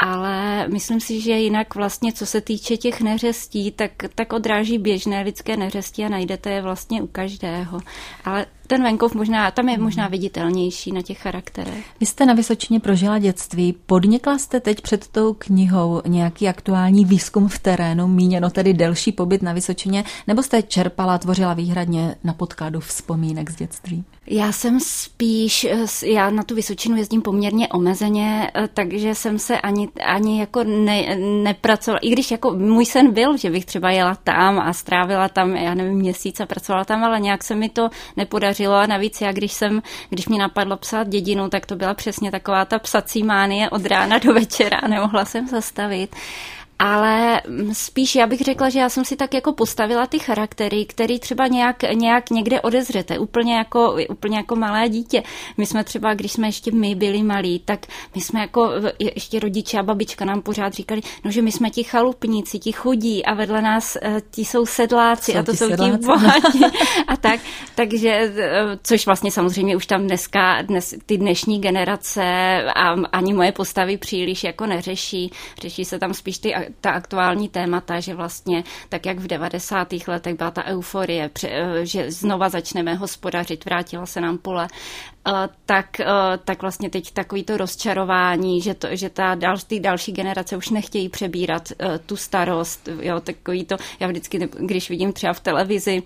ale 0.00 0.68
myslím 0.68 1.00
si, 1.00 1.20
že 1.20 1.32
jinak 1.32 1.74
vlastně, 1.74 2.12
co 2.12 2.26
se 2.26 2.40
týče 2.40 2.76
těch 2.76 3.00
neřestí, 3.00 3.70
tak, 3.70 3.92
tak 4.14 4.32
odráží 4.32 4.78
běžné 4.78 5.22
lidské 5.22 5.56
neřesti 5.56 6.04
a 6.04 6.08
najdete 6.08 6.50
je 6.50 6.62
vlastně 6.62 7.02
u 7.02 7.06
každého. 7.06 7.80
Ale 8.24 8.46
ten 8.70 8.82
venkov 8.82 9.14
možná, 9.14 9.50
tam 9.50 9.68
je 9.68 9.78
možná 9.78 10.02
hmm. 10.02 10.10
viditelnější 10.10 10.92
na 10.92 11.02
těch 11.02 11.18
charakterech. 11.18 11.84
Vy 12.00 12.06
jste 12.06 12.26
na 12.26 12.34
Vysočině 12.34 12.80
prožila 12.80 13.18
dětství. 13.18 13.74
Podnikla 13.86 14.38
jste 14.38 14.60
teď 14.60 14.80
před 14.80 15.08
tou 15.08 15.34
knihou 15.34 16.02
nějaký 16.06 16.48
aktuální 16.48 17.04
výzkum 17.04 17.48
v 17.48 17.58
terénu, 17.58 18.08
míněno 18.08 18.50
tedy 18.50 18.74
delší 18.74 19.12
pobyt 19.12 19.42
na 19.42 19.52
Vysočině, 19.52 20.04
nebo 20.26 20.42
jste 20.42 20.62
čerpala, 20.62 21.18
tvořila 21.18 21.54
výhradně 21.54 22.14
na 22.24 22.32
podkladu 22.32 22.80
vzpomínek 22.80 23.50
z 23.50 23.56
dětství? 23.56 24.04
Já 24.26 24.52
jsem 24.52 24.80
spíš, 24.80 25.64
eh, 25.64 26.06
já 26.06 26.30
na 26.30 26.42
tu 26.42 26.54
Vysočinu 26.54 26.96
jezdím 26.96 27.22
poměrně 27.22 27.68
omezeně, 27.68 28.50
eh, 28.54 28.68
takže 28.74 29.14
jsem 29.14 29.38
se 29.38 29.60
ani, 29.60 29.88
ani 30.04 30.40
jako 30.40 30.64
ne, 30.64 31.16
nepracovala, 31.42 31.98
i 32.02 32.10
když 32.10 32.30
jako 32.30 32.50
můj 32.50 32.86
sen 32.86 33.12
byl, 33.12 33.36
že 33.36 33.50
bych 33.50 33.64
třeba 33.64 33.90
jela 33.90 34.14
tam 34.14 34.58
a 34.58 34.72
strávila 34.72 35.28
tam, 35.28 35.56
já 35.56 35.74
nevím, 35.74 35.98
měsíc 35.98 36.40
a 36.40 36.46
pracovala 36.46 36.84
tam, 36.84 37.04
ale 37.04 37.20
nějak 37.20 37.44
se 37.44 37.54
mi 37.54 37.68
to 37.68 37.90
nepodařilo 38.16 38.59
a 38.66 38.86
navíc 38.86 39.20
já, 39.20 39.32
když 39.32 39.52
jsem, 39.52 39.82
když 40.08 40.28
mi 40.28 40.38
napadlo 40.38 40.76
psát 40.76 41.08
dědinu, 41.08 41.48
tak 41.48 41.66
to 41.66 41.76
byla 41.76 41.94
přesně 41.94 42.30
taková 42.30 42.64
ta 42.64 42.78
psací 42.78 43.22
mánie 43.22 43.70
od 43.70 43.86
rána 43.86 44.18
do 44.18 44.34
večera, 44.34 44.80
nemohla 44.88 45.24
jsem 45.24 45.48
zastavit 45.48 46.16
ale 46.80 47.42
spíš 47.72 48.14
já 48.14 48.26
bych 48.26 48.40
řekla, 48.40 48.68
že 48.68 48.78
já 48.78 48.88
jsem 48.88 49.04
si 49.04 49.16
tak 49.16 49.34
jako 49.34 49.52
postavila 49.52 50.06
ty 50.06 50.18
charaktery, 50.18 50.84
který 50.84 51.18
třeba 51.18 51.46
nějak, 51.46 51.82
nějak 51.94 52.30
někde 52.30 52.60
odezřete, 52.60 53.18
úplně 53.18 53.54
jako, 53.56 53.96
úplně 54.08 54.36
jako 54.36 54.56
malé 54.56 54.88
dítě. 54.88 55.22
My 55.56 55.66
jsme 55.66 55.84
třeba, 55.84 56.14
když 56.14 56.32
jsme 56.32 56.48
ještě 56.48 56.70
my 56.72 56.94
byli 56.94 57.22
malí, 57.22 57.62
tak 57.64 57.86
my 58.14 58.20
jsme 58.20 58.40
jako 58.40 58.70
ještě 58.98 59.40
rodiče 59.40 59.78
a 59.78 59.82
babička 59.82 60.24
nám 60.24 60.42
pořád 60.42 60.74
říkali, 60.74 61.00
no 61.24 61.30
že 61.30 61.42
my 61.42 61.52
jsme 61.52 61.70
ti 61.70 61.82
chalupníci, 61.82 62.58
ti 62.58 62.72
chudí 62.72 63.24
a 63.24 63.34
vedle 63.34 63.62
nás 63.62 63.96
eh, 64.02 64.20
ti 64.30 64.44
jsou 64.44 64.66
sedláci 64.66 65.32
jsou 65.32 65.38
a 65.38 65.42
to 65.42 65.52
jsou 65.52 65.68
sedláci? 65.68 65.98
ti 65.98 66.06
bohatí 66.06 66.64
a 67.06 67.16
tak. 67.16 67.40
Takže, 67.74 68.10
eh, 68.10 68.78
což 68.82 69.06
vlastně 69.06 69.30
samozřejmě 69.30 69.76
už 69.76 69.86
tam 69.86 70.02
dneska, 70.02 70.62
dnes, 70.62 70.94
ty 71.06 71.18
dnešní 71.18 71.60
generace 71.60 72.24
a 72.74 72.90
ani 73.12 73.32
moje 73.32 73.52
postavy 73.52 73.96
příliš 73.96 74.44
jako 74.44 74.66
neřeší. 74.66 75.32
Řeší 75.60 75.84
se 75.84 75.98
tam 75.98 76.14
spíš 76.14 76.38
ty 76.38 76.54
ta 76.80 76.90
aktuální 76.90 77.48
témata, 77.48 78.00
že 78.00 78.14
vlastně 78.14 78.64
tak, 78.88 79.06
jak 79.06 79.18
v 79.18 79.26
90. 79.26 79.88
letech 80.08 80.34
byla 80.36 80.50
ta 80.50 80.64
euforie, 80.64 81.30
že 81.82 82.10
znova 82.10 82.48
začneme 82.48 82.94
hospodařit, 82.94 83.64
vrátila 83.64 84.06
se 84.06 84.20
nám 84.20 84.38
pole, 84.38 84.68
tak, 85.66 86.00
eh, 86.00 86.06
tak 86.44 86.62
vlastně 86.62 86.90
teď 86.90 87.10
takový 87.10 87.44
to 87.44 87.56
rozčarování, 87.56 88.60
že, 88.60 88.74
to, 88.74 88.88
že 88.90 89.10
ta 89.10 89.34
dal, 89.34 89.56
ty 89.66 89.80
další 89.80 90.12
generace 90.12 90.56
už 90.56 90.70
nechtějí 90.70 91.08
přebírat 91.08 91.68
tu 92.06 92.16
starost, 92.16 92.88
jo, 93.02 93.20
takový 93.20 93.64
to, 93.64 93.76
já 94.00 94.08
vždycky, 94.08 94.48
když 94.58 94.90
vidím 94.90 95.12
třeba 95.12 95.32
v 95.32 95.40
televizi 95.40 96.02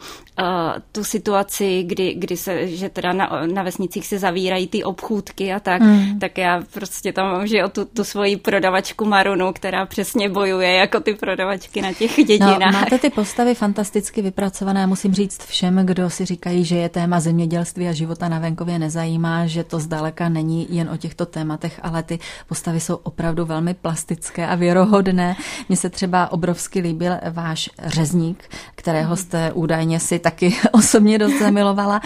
tu 0.92 1.04
situaci, 1.04 1.82
kdy, 1.82 2.14
kdy 2.14 2.36
se, 2.36 2.68
že 2.68 2.88
teda 2.88 3.12
na, 3.12 3.42
na 3.46 3.62
vesnicích 3.62 4.06
se 4.06 4.18
zavírají 4.18 4.68
ty 4.68 4.84
obchůdky 4.84 5.52
a 5.52 5.60
tak, 5.60 5.82
mm. 5.82 6.18
tak 6.18 6.38
já 6.38 6.62
prostě 6.72 7.12
tam 7.12 7.26
mám, 7.26 7.46
že 7.46 7.56
jo, 7.56 7.68
tu, 7.68 7.84
tu 7.84 8.04
svoji 8.04 8.36
prodavačku 8.36 9.04
Marunu, 9.04 9.52
která 9.52 9.86
přesně 9.86 10.28
bojuje 10.28 10.72
jako 10.72 11.00
ty 11.00 11.14
prodavačky 11.14 11.82
na 11.82 11.92
těch 11.92 12.16
dědinách. 12.16 12.58
No, 12.60 12.72
máte 12.72 12.98
ty 12.98 13.10
postavy 13.10 13.54
fantasticky 13.54 14.22
vypracované. 14.22 14.86
Musím 14.86 15.14
říct 15.14 15.44
všem, 15.46 15.86
kdo 15.86 16.10
si 16.10 16.24
říkají, 16.24 16.64
že 16.64 16.76
je 16.76 16.88
téma 16.88 17.20
zemědělství 17.20 17.88
a 17.88 17.92
života 17.92 18.28
na 18.28 18.38
venkově 18.38 18.78
nezajímá, 19.04 19.46
že 19.46 19.64
to 19.64 19.78
zdaleka 19.78 20.28
není 20.28 20.66
jen 20.70 20.90
o 20.90 20.96
těchto 20.96 21.26
tématech, 21.26 21.80
ale 21.82 22.02
ty 22.02 22.18
postavy 22.48 22.80
jsou 22.80 22.94
opravdu 22.94 23.44
velmi 23.44 23.74
plastické 23.74 24.46
a 24.46 24.54
věrohodné. 24.54 25.36
Mně 25.68 25.76
se 25.76 25.90
třeba 25.90 26.32
obrovsky 26.32 26.80
líbil 26.80 27.12
váš 27.30 27.70
řezník, 27.84 28.48
kterého 28.74 29.16
jste 29.16 29.52
údajně 29.52 30.00
si 30.00 30.18
taky 30.18 30.56
osobně 30.72 31.18
dost 31.18 31.38
zamilovala. 31.38 32.00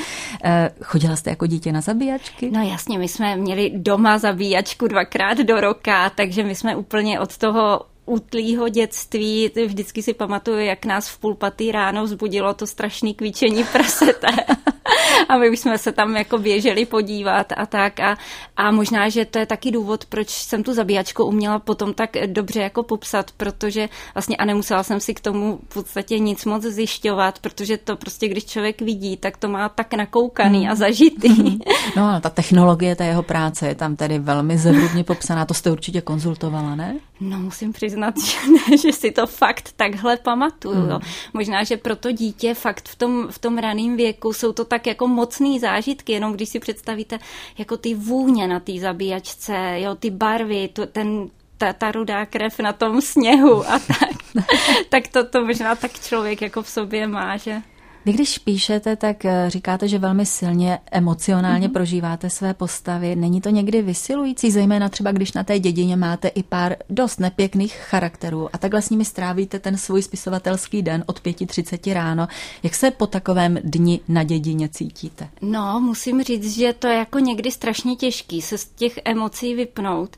Eh, 0.45 0.71
chodila 0.83 1.17
jste 1.17 1.31
jako 1.31 1.47
dítě 1.47 1.73
na 1.73 1.81
zabíjačky? 1.81 2.51
No 2.51 2.63
jasně, 2.63 2.99
my 2.99 3.09
jsme 3.09 3.37
měli 3.37 3.73
doma 3.77 4.19
zabíjačku 4.19 4.89
dvakrát 4.89 5.39
do 5.39 5.61
roka, 5.61 6.11
takže 6.11 6.43
my 6.45 6.55
jsme 6.55 6.77
úplně 6.77 7.21
od 7.21 7.37
toho 7.37 7.81
útlýho 8.09 8.69
dětství 8.69 9.51
vždycky 9.67 10.03
si 10.03 10.15
pamatuju, 10.15 10.59
jak 10.59 10.85
nás 10.85 11.09
v 11.09 11.19
půl 11.19 11.35
patý 11.35 11.73
ráno 11.73 12.05
vzbudilo 12.05 12.55
to 12.55 12.67
strašné 12.67 13.15
kvíčení 13.15 13.65
prasete. 13.65 14.29
a 15.29 15.39
my 15.39 15.51
už 15.51 15.59
jsme 15.59 15.79
se 15.79 15.93
tam 15.93 16.17
jako 16.17 16.39
běželi 16.39 16.87
podívat 16.87 17.53
a 17.57 17.67
tak. 17.67 18.01
A, 18.01 18.17
a 18.57 18.71
možná, 18.71 19.09
že 19.09 19.25
to 19.25 19.39
je 19.39 19.47
taky 19.47 19.71
důvod, 19.71 20.05
proč 20.05 20.29
jsem 20.31 20.63
tu 20.63 20.75
zabíjačku 20.75 21.25
uměla 21.25 21.59
potom 21.59 21.95
tak 21.95 22.11
dobře 22.27 22.61
jako 22.61 22.83
popsat, 22.83 23.31
protože 23.37 23.89
vlastně 24.15 24.37
a 24.37 24.45
nemusela 24.45 24.83
jsem 24.83 25.01
si 25.01 25.15
k 25.15 25.21
tomu 25.21 25.59
v 25.69 25.75
podstatě 25.75 26.19
nic 26.19 26.45
moc 26.45 26.63
zjišťovat, 26.63 27.39
protože 27.39 27.77
to 27.77 27.97
prostě, 27.97 28.29
když 28.29 28.45
člověk 28.45 28.81
vidí, 28.81 29.17
tak 29.17 29.37
to 29.37 29.49
má 29.49 29.69
tak 29.69 29.95
nakoukaný 29.95 30.61
hmm. 30.61 30.71
a 30.71 30.75
zažitý. 30.75 31.59
No 31.97 32.09
a 32.09 32.21
ta 32.21 32.31
technologie 32.31 32.97
té 32.97 33.07
jeho 33.07 33.23
práce 33.23 33.69
je 33.69 33.75
tam 33.75 33.97
tedy 33.97 34.19
velmi 34.19 34.59
zevrubně 34.59 35.05
popsaná, 35.05 35.45
to 35.45 35.55
jste 35.55 35.71
určitě 35.71 36.01
konzultovala, 36.01 36.75
ne? 36.75 36.97
No 37.21 37.39
musím 37.39 37.73
přiznat, 37.73 37.98
že, 38.27 38.51
ne, 38.51 38.79
že 38.79 38.93
si 38.93 39.11
to 39.11 39.27
fakt 39.27 39.73
takhle 39.77 40.17
pamatuju. 40.17 40.91
Jo. 40.91 41.01
Možná, 41.33 41.65
že 41.65 41.77
pro 41.77 41.97
to 41.97 42.13
dítě 42.13 42.55
fakt 42.55 42.89
v 42.89 42.97
tom, 42.97 43.29
v 43.31 43.39
tom 43.39 43.59
raném 43.59 43.97
věku 43.97 44.33
jsou 44.33 44.53
to 44.53 44.65
tak 44.65 44.87
jako 44.87 45.09
mocný 45.09 45.59
zážitky, 45.59 46.13
jenom 46.13 46.33
když 46.33 46.49
si 46.49 46.59
představíte 46.61 47.19
jako 47.59 47.77
ty 47.77 47.95
vůně 47.95 48.49
na 48.49 48.61
té 48.61 48.73
zabíjačce, 48.81 49.77
jo, 49.77 49.95
ty 49.95 50.11
barvy, 50.11 50.69
tu, 50.69 50.87
ten, 50.87 51.31
ta, 51.59 51.73
ta 51.73 51.93
rudá 51.93 52.27
krev 52.27 52.59
na 52.59 52.73
tom 52.73 53.01
sněhu 53.01 53.71
a 53.71 53.79
tak, 53.79 54.45
tak 54.89 55.09
to, 55.09 55.25
to 55.25 55.45
možná 55.45 55.75
tak 55.75 56.01
člověk 56.01 56.43
jako 56.43 56.63
v 56.63 56.69
sobě 56.69 57.07
má, 57.07 57.37
že... 57.37 57.63
Vy 58.07 58.13
když 58.13 58.39
píšete, 58.39 58.97
tak 58.97 59.25
eh, 59.25 59.45
říkáte, 59.51 59.89
že 59.89 59.99
velmi 59.99 60.27
silně 60.27 60.79
emocionálně 60.93 61.69
mm-hmm. 61.69 61.73
prožíváte 61.73 62.31
své 62.31 62.55
postavy. 62.55 63.17
Není 63.17 63.41
to 63.41 63.49
někdy 63.49 63.83
vysilující, 63.83 64.51
zejména 64.51 64.89
třeba 64.89 65.13
když 65.13 65.33
na 65.33 65.45
té 65.45 65.59
dědině 65.59 65.97
máte 65.97 66.29
i 66.29 66.43
pár 66.43 66.77
dost 66.91 67.21
nepěkných 67.21 67.75
charakterů 67.75 68.49
a 68.53 68.59
takhle 68.59 68.83
s 68.83 68.91
nimi 68.91 69.05
strávíte 69.05 69.59
ten 69.59 69.77
svůj 69.77 70.03
spisovatelský 70.03 70.83
den 70.83 71.05
od 71.07 71.21
5.30 71.21 71.95
ráno. 71.95 72.29
Jak 72.63 72.75
se 72.75 72.91
po 72.91 73.07
takovém 73.07 73.59
dni 73.65 74.01
na 74.09 74.23
dědině 74.23 74.69
cítíte? 74.69 75.29
No, 75.43 75.81
musím 75.81 76.23
říct, 76.23 76.55
že 76.57 76.73
to 76.73 76.87
je 76.87 76.97
jako 76.97 77.19
někdy 77.19 77.51
strašně 77.51 77.97
těžký 77.97 78.43
se 78.43 78.59
z 78.59 78.65
těch 78.65 78.99
emocí 79.05 79.55
vypnout 79.55 80.17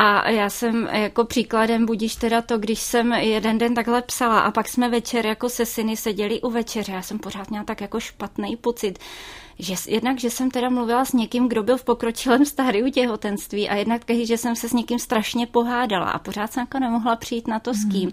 a 0.00 0.30
já 0.30 0.50
jsem 0.50 0.88
jako 0.92 1.24
příkladem 1.24 1.86
budíš 1.86 2.16
teda 2.16 2.42
to, 2.42 2.58
když 2.58 2.80
jsem 2.80 3.12
jeden 3.12 3.58
den 3.58 3.74
takhle 3.74 4.02
psala 4.02 4.40
a 4.40 4.50
pak 4.50 4.68
jsme 4.68 4.88
večer 4.88 5.26
jako 5.26 5.48
se 5.48 5.66
syny 5.66 5.96
seděli 5.96 6.40
u 6.40 6.50
večeře. 6.50 6.92
Já 6.92 7.02
jsem 7.02 7.18
pořád 7.18 7.50
měla 7.50 7.64
tak 7.64 7.80
jako 7.80 8.00
špatný 8.00 8.56
pocit, 8.56 8.98
že 9.58 9.74
jednak, 9.88 10.20
že 10.20 10.30
jsem 10.30 10.50
teda 10.50 10.68
mluvila 10.68 11.04
s 11.04 11.12
někým, 11.12 11.48
kdo 11.48 11.62
byl 11.62 11.76
v 11.76 11.84
pokročilém 11.84 12.44
stádiu 12.44 12.90
těhotenství 12.90 13.68
a 13.68 13.74
jednak, 13.74 14.02
že 14.22 14.38
jsem 14.38 14.56
se 14.56 14.68
s 14.68 14.72
někým 14.72 14.98
strašně 14.98 15.46
pohádala 15.46 16.10
a 16.10 16.18
pořád 16.18 16.52
jsem 16.52 16.60
jako 16.60 16.78
nemohla 16.78 17.16
přijít 17.16 17.48
na 17.48 17.58
to 17.58 17.74
s 17.74 17.84
mhm. 17.84 17.92
kým. 17.92 18.12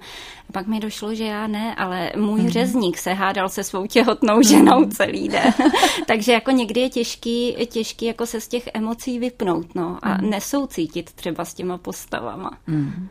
A 0.49 0.51
pak 0.51 0.67
mi 0.67 0.79
došlo, 0.79 1.15
že 1.15 1.23
já 1.23 1.47
ne, 1.47 1.75
ale 1.75 2.11
můj 2.15 2.41
mm. 2.41 2.49
řezník 2.49 2.97
se 2.97 3.13
hádal 3.13 3.49
se 3.49 3.63
svou 3.63 3.87
těhotnou 3.87 4.41
ženou 4.41 4.79
mm. 4.79 4.91
celý 4.91 5.29
den. 5.29 5.53
Takže 6.07 6.31
jako 6.31 6.51
někdy 6.51 6.79
je 6.81 6.89
těžký, 6.89 7.55
těžký 7.69 8.05
jako 8.05 8.25
se 8.25 8.41
z 8.41 8.47
těch 8.47 8.69
emocí 8.73 9.19
vypnout 9.19 9.75
no, 9.75 9.99
a 10.01 10.21
mm. 10.21 10.29
nesoucítit 10.29 11.13
třeba 11.13 11.45
s 11.45 11.53
těma 11.53 11.77
postavama. 11.77 12.51
Mm. 12.67 13.09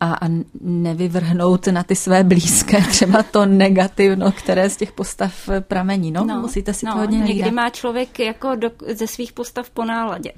A, 0.00 0.14
a 0.14 0.28
nevyvrhnout 0.60 1.66
na 1.66 1.82
ty 1.82 1.96
své 1.96 2.24
blízké 2.24 2.80
třeba 2.90 3.22
to 3.22 3.46
negativno, 3.46 4.32
které 4.32 4.70
z 4.70 4.76
těch 4.76 4.92
postav 4.92 5.48
pramení. 5.60 6.10
No, 6.10 6.24
no 6.24 6.40
musíte 6.40 6.74
si 6.74 6.86
no, 6.86 6.92
to 6.92 6.98
hodně 6.98 7.18
Někdy 7.18 7.50
má 7.50 7.70
člověk 7.70 8.18
jako 8.18 8.54
do, 8.54 8.70
ze 8.94 9.06
svých 9.06 9.32
postav 9.32 9.70
po 9.70 9.84
náladě. 9.84 10.32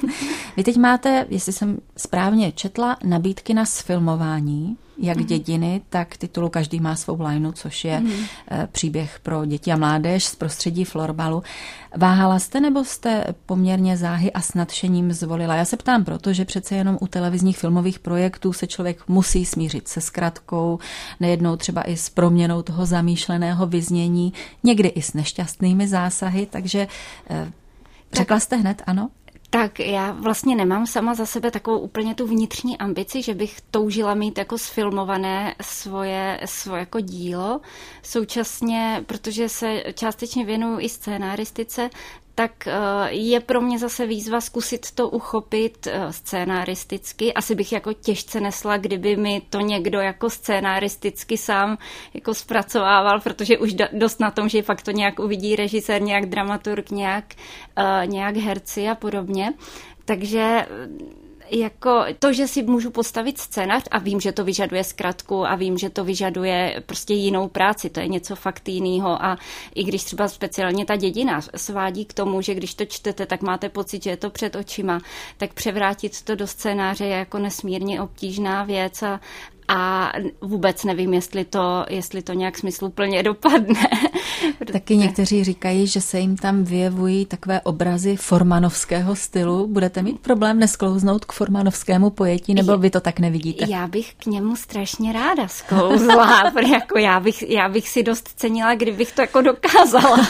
Vy 0.56 0.64
teď 0.64 0.76
máte, 0.76 1.26
jestli 1.28 1.52
jsem 1.52 1.78
správně 1.96 2.52
četla, 2.52 2.96
nabídky 3.04 3.54
na 3.54 3.64
sfilmování 3.64 4.76
jak 4.98 5.18
mm-hmm. 5.18 5.24
dědiny, 5.24 5.80
tak 5.88 6.16
titulu 6.16 6.48
Každý 6.48 6.80
má 6.80 6.96
svou 6.96 7.20
lajnu, 7.20 7.52
což 7.52 7.84
je 7.84 8.00
mm-hmm. 8.00 8.68
příběh 8.72 9.20
pro 9.22 9.44
děti 9.44 9.72
a 9.72 9.76
mládež 9.76 10.24
z 10.24 10.34
prostředí 10.34 10.84
florbalu. 10.84 11.42
Váhala 11.96 12.38
jste 12.38 12.60
nebo 12.60 12.84
jste 12.84 13.24
poměrně 13.46 13.96
záhy 13.96 14.32
a 14.32 14.40
s 14.40 14.54
nadšením 14.54 15.12
zvolila? 15.12 15.54
Já 15.54 15.64
se 15.64 15.76
ptám 15.76 16.04
proto, 16.04 16.32
že 16.32 16.44
přece 16.44 16.74
jenom 16.74 16.98
u 17.00 17.06
televizních 17.06 17.58
filmových 17.58 17.98
projektů 17.98 18.52
se 18.52 18.66
člověk 18.66 19.08
musí 19.08 19.44
smířit 19.44 19.88
se 19.88 20.00
zkratkou, 20.00 20.78
nejednou 21.20 21.56
třeba 21.56 21.82
i 21.82 21.96
s 21.96 22.08
proměnou 22.08 22.62
toho 22.62 22.86
zamýšleného 22.86 23.66
vyznění, 23.66 24.32
někdy 24.62 24.88
i 24.88 25.02
s 25.02 25.12
nešťastnými 25.12 25.88
zásahy, 25.88 26.46
takže 26.50 26.88
eh, 27.30 27.52
Řekla 28.12 28.40
jste 28.40 28.56
hned 28.56 28.82
ano? 28.86 29.10
Tak 29.50 29.80
já 29.80 30.12
vlastně 30.12 30.56
nemám 30.56 30.86
sama 30.86 31.14
za 31.14 31.26
sebe 31.26 31.50
takovou 31.50 31.78
úplně 31.78 32.14
tu 32.14 32.26
vnitřní 32.26 32.78
ambici, 32.78 33.22
že 33.22 33.34
bych 33.34 33.60
toužila 33.60 34.14
mít 34.14 34.38
jako 34.38 34.58
sfilmované 34.58 35.54
svoje, 35.62 36.40
svoje 36.44 36.80
jako 36.80 37.00
dílo. 37.00 37.60
Současně, 38.02 39.04
protože 39.06 39.48
se 39.48 39.82
částečně 39.94 40.44
věnuju 40.44 40.80
i 40.80 40.88
scénáristice, 40.88 41.90
tak 42.38 42.66
eh, 42.66 42.72
je 43.10 43.40
pro 43.40 43.60
mě 43.60 43.78
zase 43.78 44.06
výzva 44.06 44.40
zkusit 44.40 44.90
to 44.90 45.08
uchopit 45.08 45.86
eh, 45.86 46.12
scénaristicky. 46.12 47.34
Asi 47.34 47.54
bych 47.54 47.72
jako 47.72 47.92
těžce 47.92 48.40
nesla, 48.40 48.76
kdyby 48.76 49.16
mi 49.16 49.42
to 49.50 49.60
někdo 49.60 50.00
jako 50.00 50.30
scénaristicky 50.30 51.36
sám 51.36 51.78
jako 52.14 52.34
zpracovával, 52.34 53.20
protože 53.20 53.58
už 53.58 53.74
dost 53.92 54.20
na 54.20 54.30
tom, 54.30 54.48
že 54.48 54.62
fakt 54.62 54.82
to 54.82 54.90
nějak 54.90 55.18
uvidí 55.18 55.56
režisér, 55.56 56.02
nějak 56.02 56.26
dramaturg, 56.26 56.90
nějak, 56.90 57.24
eh, 57.76 58.06
nějak 58.06 58.36
herci 58.36 58.88
a 58.88 58.94
podobně. 58.94 59.54
Takže 60.04 60.66
jako 61.50 62.04
to, 62.18 62.32
že 62.32 62.48
si 62.48 62.62
můžu 62.62 62.90
postavit 62.90 63.38
scénář 63.38 63.82
a 63.90 63.98
vím, 63.98 64.20
že 64.20 64.32
to 64.32 64.44
vyžaduje 64.44 64.84
zkratku 64.84 65.46
a 65.46 65.54
vím, 65.54 65.78
že 65.78 65.90
to 65.90 66.04
vyžaduje 66.04 66.82
prostě 66.86 67.14
jinou 67.14 67.48
práci, 67.48 67.90
to 67.90 68.00
je 68.00 68.08
něco 68.08 68.36
fakt 68.36 68.68
jiného 68.68 69.24
a 69.24 69.38
i 69.74 69.84
když 69.84 70.04
třeba 70.04 70.28
speciálně 70.28 70.84
ta 70.84 70.96
dědina 70.96 71.40
svádí 71.56 72.04
k 72.04 72.12
tomu, 72.12 72.40
že 72.42 72.54
když 72.54 72.74
to 72.74 72.84
čtete, 72.84 73.26
tak 73.26 73.42
máte 73.42 73.68
pocit, 73.68 74.02
že 74.02 74.10
je 74.10 74.16
to 74.16 74.30
před 74.30 74.56
očima, 74.56 75.00
tak 75.36 75.54
převrátit 75.54 76.22
to 76.22 76.34
do 76.34 76.46
scénáře 76.46 77.04
je 77.04 77.16
jako 77.16 77.38
nesmírně 77.38 78.02
obtížná 78.02 78.64
věc 78.64 79.02
a, 79.02 79.20
a 79.68 80.12
vůbec 80.40 80.84
nevím, 80.84 81.14
jestli 81.14 81.44
to, 81.44 81.86
jestli 81.88 82.22
to 82.22 82.32
nějak 82.32 82.58
smysluplně 82.58 83.22
dopadne. 83.22 83.88
Taky 84.72 84.96
někteří 84.96 85.44
říkají, 85.44 85.86
že 85.86 86.00
se 86.00 86.20
jim 86.20 86.36
tam 86.36 86.64
vyjevují 86.64 87.26
takové 87.26 87.60
obrazy 87.60 88.16
formanovského 88.16 89.16
stylu. 89.16 89.66
Budete 89.66 90.02
mít 90.02 90.20
problém 90.20 90.58
nesklouznout 90.58 91.24
k 91.24 91.32
formanovskému 91.32 92.10
pojetí, 92.10 92.54
nebo 92.54 92.76
vy 92.76 92.90
to 92.90 93.00
tak 93.00 93.20
nevidíte? 93.20 93.64
Já 93.68 93.86
bych 93.86 94.14
k 94.14 94.26
němu 94.26 94.56
strašně 94.56 95.12
ráda 95.12 95.48
sklouzla, 95.48 96.52
jako 96.72 96.98
já 96.98 97.20
bych, 97.20 97.50
já 97.50 97.68
bych 97.68 97.88
si 97.88 98.02
dost 98.02 98.28
cenila, 98.36 98.74
kdybych 98.74 99.12
to 99.12 99.20
jako 99.20 99.42
dokázala. 99.42 100.16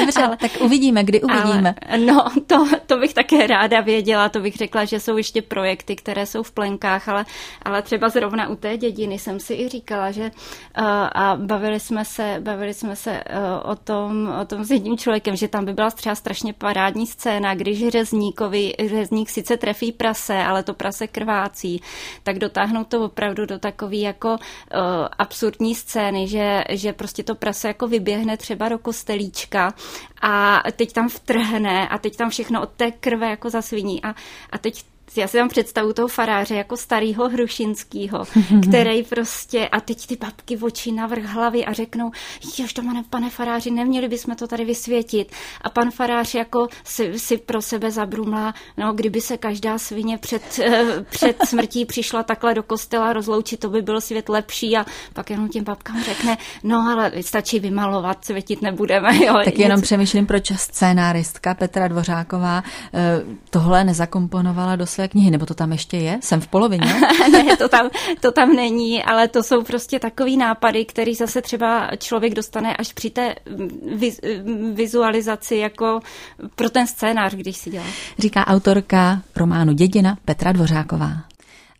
Dobře, 0.00 0.22
ale, 0.22 0.36
tak 0.36 0.50
uvidíme, 0.60 1.04
kdy 1.04 1.20
uvidíme. 1.20 1.74
Ale, 1.88 1.98
no, 1.98 2.24
to, 2.46 2.66
to 2.86 2.96
bych 2.98 3.14
také 3.14 3.46
ráda 3.46 3.80
věděla, 3.80 4.28
to 4.28 4.40
bych 4.40 4.56
řekla, 4.56 4.84
že 4.84 5.00
jsou 5.00 5.16
ještě 5.16 5.42
projekty, 5.42 5.96
které 5.96 6.26
jsou 6.26 6.42
v 6.42 6.50
plenkách, 6.50 7.08
ale, 7.08 7.24
ale 7.62 7.82
třeba 7.82 8.08
zrovna 8.08 8.41
zrovna 8.42 8.48
u 8.48 8.56
té 8.56 8.76
dědiny 8.76 9.18
jsem 9.18 9.40
si 9.40 9.54
i 9.54 9.68
říkala, 9.68 10.10
že 10.10 10.22
uh, 10.22 10.84
a 11.12 11.36
bavili 11.36 11.80
jsme 11.80 12.04
se, 12.04 12.36
bavili 12.40 12.74
jsme 12.74 12.96
se 12.96 13.10
uh, 13.10 13.70
o, 13.70 13.76
tom, 13.76 14.34
o 14.42 14.44
tom 14.44 14.64
s 14.64 14.70
jedním 14.70 14.98
člověkem, 14.98 15.36
že 15.36 15.48
tam 15.48 15.64
by 15.64 15.72
byla 15.72 15.90
třeba 15.90 16.14
strašně 16.14 16.52
parádní 16.52 17.06
scéna, 17.06 17.54
když 17.54 17.88
řezníkovi, 17.88 18.74
řezník 18.88 19.30
sice 19.30 19.56
trefí 19.56 19.92
prase, 19.92 20.36
ale 20.36 20.62
to 20.62 20.74
prase 20.74 21.06
krvácí, 21.06 21.82
tak 22.22 22.38
dotáhnout 22.38 22.88
to 22.88 23.04
opravdu 23.04 23.46
do 23.46 23.58
takové 23.58 23.96
jako 23.96 24.28
uh, 24.30 24.38
absurdní 25.18 25.74
scény, 25.74 26.28
že, 26.28 26.64
že 26.70 26.92
prostě 26.92 27.22
to 27.22 27.34
prase 27.34 27.68
jako 27.68 27.88
vyběhne 27.88 28.36
třeba 28.36 28.68
do 28.68 28.78
kostelíčka 28.78 29.74
a 30.22 30.62
teď 30.76 30.92
tam 30.92 31.08
vtrhne 31.08 31.88
a 31.88 31.98
teď 31.98 32.16
tam 32.16 32.30
všechno 32.30 32.62
od 32.62 32.70
té 32.70 32.90
krve 32.90 33.30
jako 33.30 33.50
zasviní 33.50 34.02
a, 34.02 34.14
a 34.50 34.58
teď 34.58 34.91
já 35.16 35.28
si 35.28 35.36
tam 35.36 35.48
představu 35.48 35.92
toho 35.92 36.08
faráře 36.08 36.54
jako 36.54 36.76
starého 36.76 37.28
Hrušinského, 37.28 38.24
který 38.68 39.02
prostě, 39.02 39.68
a 39.68 39.80
teď 39.80 40.06
ty 40.06 40.16
babky 40.16 40.58
oči 40.58 40.92
navrh 40.92 41.24
hlavy 41.24 41.64
a 41.64 41.72
řeknou, 41.72 42.10
jož 42.58 42.72
to 42.72 42.82
pane, 42.82 43.02
pane 43.10 43.30
faráři, 43.30 43.70
neměli 43.70 44.08
bychom 44.08 44.36
to 44.36 44.46
tady 44.46 44.64
vysvětit. 44.64 45.32
A 45.60 45.70
pan 45.70 45.90
farář 45.90 46.34
jako 46.34 46.68
si, 46.84 47.18
si 47.18 47.38
pro 47.38 47.62
sebe 47.62 47.90
zabrumlá, 47.90 48.54
no 48.76 48.92
kdyby 48.92 49.20
se 49.20 49.36
každá 49.36 49.78
svině 49.78 50.18
před, 50.18 50.58
eh, 50.58 51.04
před 51.10 51.36
smrtí 51.46 51.84
přišla 51.84 52.22
takhle 52.22 52.54
do 52.54 52.62
kostela 52.62 53.12
rozloučit, 53.12 53.60
to 53.60 53.68
by 53.68 53.82
byl 53.82 54.00
svět 54.00 54.28
lepší 54.28 54.76
a 54.76 54.86
pak 55.12 55.30
jenom 55.30 55.48
těm 55.48 55.64
babkám 55.64 56.04
řekne, 56.04 56.36
no 56.62 56.88
ale 56.92 57.12
stačí 57.20 57.60
vymalovat, 57.60 58.24
světit 58.24 58.62
nebudeme. 58.62 59.12
Jo, 59.22 59.40
tak 59.44 59.58
jenom 59.58 59.80
přemýšlím, 59.80 60.26
proč 60.26 60.52
scénáristka 60.56 61.54
Petra 61.54 61.88
Dvořáková 61.88 62.62
eh, 62.94 63.22
tohle 63.50 63.84
nezakomponovala 63.84 64.76
do 64.76 64.86
své 64.92 65.08
knihy, 65.08 65.30
nebo 65.30 65.46
to 65.46 65.54
tam 65.54 65.72
ještě 65.72 65.96
je? 65.96 66.18
Jsem 66.22 66.40
v 66.40 66.46
polovině? 66.48 66.86
ne, 67.32 67.56
to 67.56 67.68
tam, 67.68 67.90
to 68.20 68.32
tam 68.32 68.56
není, 68.56 69.04
ale 69.04 69.28
to 69.28 69.42
jsou 69.42 69.62
prostě 69.62 69.98
takový 69.98 70.36
nápady, 70.36 70.84
který 70.84 71.14
zase 71.14 71.42
třeba 71.42 71.90
člověk 71.98 72.34
dostane 72.34 72.76
až 72.76 72.92
při 72.92 73.10
té 73.10 73.34
viz, 73.94 74.20
vizualizaci 74.74 75.56
jako 75.56 76.00
pro 76.54 76.70
ten 76.70 76.86
scénář, 76.86 77.34
když 77.34 77.56
si 77.56 77.70
dělá. 77.70 77.86
Říká 78.18 78.46
autorka 78.46 79.22
románu 79.36 79.72
Dědina 79.72 80.18
Petra 80.24 80.52
Dvořáková. 80.52 81.32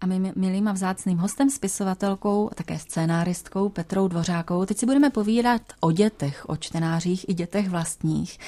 A 0.02 0.06
my 0.06 0.32
milým 0.36 0.68
a 0.68 0.72
vzácným 0.72 1.18
hostem, 1.18 1.50
spisovatelkou 1.50 2.48
a 2.52 2.54
také 2.54 2.78
scénáristkou 2.78 3.68
Petrou 3.68 4.08
Dvořákovou. 4.08 4.64
Teď 4.66 4.78
si 4.78 4.86
budeme 4.86 5.10
povídat 5.10 5.62
o 5.80 5.92
dětech, 5.92 6.44
o 6.48 6.56
čtenářích 6.56 7.28
i 7.28 7.34
dětech 7.34 7.68
vlastních. 7.68 8.38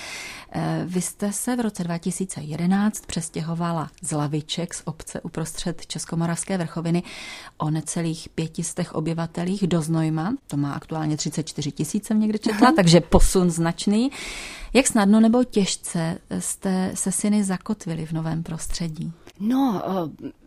Eh, 0.56 0.82
vy 0.84 1.00
jste 1.00 1.32
se 1.32 1.56
v 1.56 1.60
roce 1.60 1.84
2011 1.84 3.06
přestěhovala 3.06 3.90
z 4.02 4.12
Laviček 4.12 4.74
z 4.74 4.82
obce 4.84 5.20
uprostřed 5.20 5.86
Českomoravské 5.86 6.58
vrchoviny 6.58 7.02
o 7.58 7.70
necelých 7.70 8.28
pětistech 8.34 8.94
obyvatelích 8.94 9.66
do 9.66 9.82
Znojma. 9.82 10.34
To 10.46 10.56
má 10.56 10.72
aktuálně 10.72 11.16
34 11.16 11.72
tisíc, 11.72 12.06
jsem 12.06 12.20
někde 12.20 12.38
četla, 12.38 12.72
takže 12.76 13.00
posun 13.00 13.50
značný. 13.50 14.10
Jak 14.72 14.86
snadno 14.86 15.20
nebo 15.20 15.44
těžce 15.44 16.18
jste 16.38 16.90
se 16.94 17.12
syny 17.12 17.44
zakotvili 17.44 18.06
v 18.06 18.12
novém 18.12 18.42
prostředí? 18.42 19.12
No, 19.40 19.82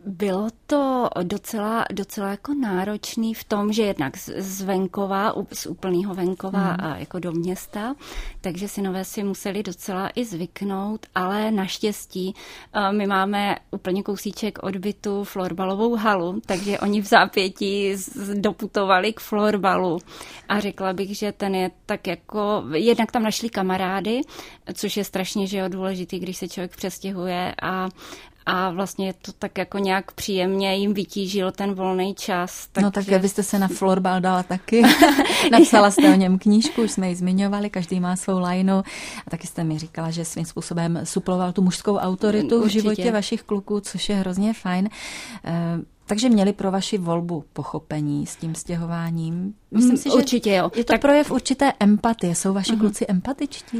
bylo 0.06 0.48
to 0.66 1.08
docela, 1.22 1.84
docela 1.92 2.28
jako 2.28 2.54
náročný 2.54 3.34
v 3.34 3.44
tom, 3.44 3.72
že 3.72 3.82
jednak 3.82 4.16
z 4.38 4.62
venkova, 4.62 5.34
z 5.52 5.66
úplného 5.66 6.14
venkova 6.14 6.58
hmm. 6.58 6.76
a 6.80 6.96
jako 6.96 7.18
do 7.18 7.32
města, 7.32 7.94
takže 8.40 8.68
synové 8.68 9.04
si 9.04 9.24
museli 9.24 9.62
docela 9.62 9.97
i 10.06 10.24
zvyknout, 10.24 11.06
ale 11.14 11.50
naštěstí 11.50 12.34
my 12.90 13.06
máme 13.06 13.56
úplně 13.70 14.02
kousíček 14.02 14.58
od 14.62 14.76
bytu 14.76 15.24
florbalovou 15.24 15.96
halu, 15.96 16.40
takže 16.46 16.78
oni 16.78 17.00
v 17.00 17.06
zápětí 17.06 17.94
doputovali 18.34 19.12
k 19.12 19.20
florbalu. 19.20 19.98
A 20.48 20.60
řekla 20.60 20.92
bych, 20.92 21.16
že 21.18 21.32
ten 21.32 21.54
je 21.54 21.70
tak 21.86 22.06
jako, 22.06 22.64
jednak 22.74 23.12
tam 23.12 23.22
našli 23.22 23.48
kamarády, 23.48 24.20
což 24.74 24.96
je 24.96 25.04
strašně 25.04 25.46
že 25.46 25.58
jo, 25.58 25.68
důležitý, 25.68 26.18
když 26.18 26.36
se 26.36 26.48
člověk 26.48 26.76
přestěhuje 26.76 27.54
a 27.62 27.88
a 28.50 28.70
vlastně 28.70 29.14
to 29.22 29.32
tak 29.32 29.58
jako 29.58 29.78
nějak 29.78 30.12
příjemně 30.12 30.76
jim 30.76 30.94
vytížil 30.94 31.52
ten 31.52 31.74
volný 31.74 32.14
čas. 32.14 32.68
Tak 32.72 32.84
no 32.84 32.90
tak 32.90 33.04
že... 33.04 33.18
vy 33.18 33.28
jste 33.28 33.42
se 33.42 33.58
na 33.58 33.68
florbal 33.78 34.20
dala 34.20 34.42
taky. 34.42 34.82
Napsala 35.52 35.90
jste 35.90 36.12
o 36.12 36.16
něm 36.16 36.38
knížku, 36.38 36.82
už 36.82 36.90
jsme 36.90 37.08
ji 37.08 37.14
zmiňovali, 37.14 37.70
každý 37.70 38.00
má 38.00 38.16
svou 38.16 38.38
lajnu. 38.38 38.82
A 39.26 39.30
taky 39.30 39.46
jste 39.46 39.64
mi 39.64 39.78
říkala, 39.78 40.10
že 40.10 40.24
svým 40.24 40.44
způsobem 40.44 41.00
suploval 41.04 41.52
tu 41.52 41.62
mužskou 41.62 41.96
autoritu 41.96 42.56
Určitě. 42.56 42.68
v 42.68 42.82
životě 42.82 43.12
vašich 43.12 43.42
kluků, 43.42 43.80
což 43.80 44.08
je 44.08 44.16
hrozně 44.16 44.52
fajn. 44.52 44.88
Eh, 45.44 45.52
takže 46.06 46.28
měli 46.28 46.52
pro 46.52 46.70
vaši 46.70 46.98
volbu 46.98 47.44
pochopení 47.52 48.26
s 48.26 48.36
tím 48.36 48.54
stěhováním. 48.54 49.54
Myslím 49.70 49.96
si, 49.96 50.08
že 50.08 50.14
Určitě 50.14 50.54
jo. 50.54 50.70
Je 50.76 50.84
to 50.84 50.92
tak... 50.92 51.00
projev 51.00 51.30
určité 51.30 51.72
empatie. 51.80 52.34
Jsou 52.34 52.52
vaši 52.52 52.72
uh-huh. 52.72 52.80
kluci 52.80 53.06
empatičtí? 53.08 53.78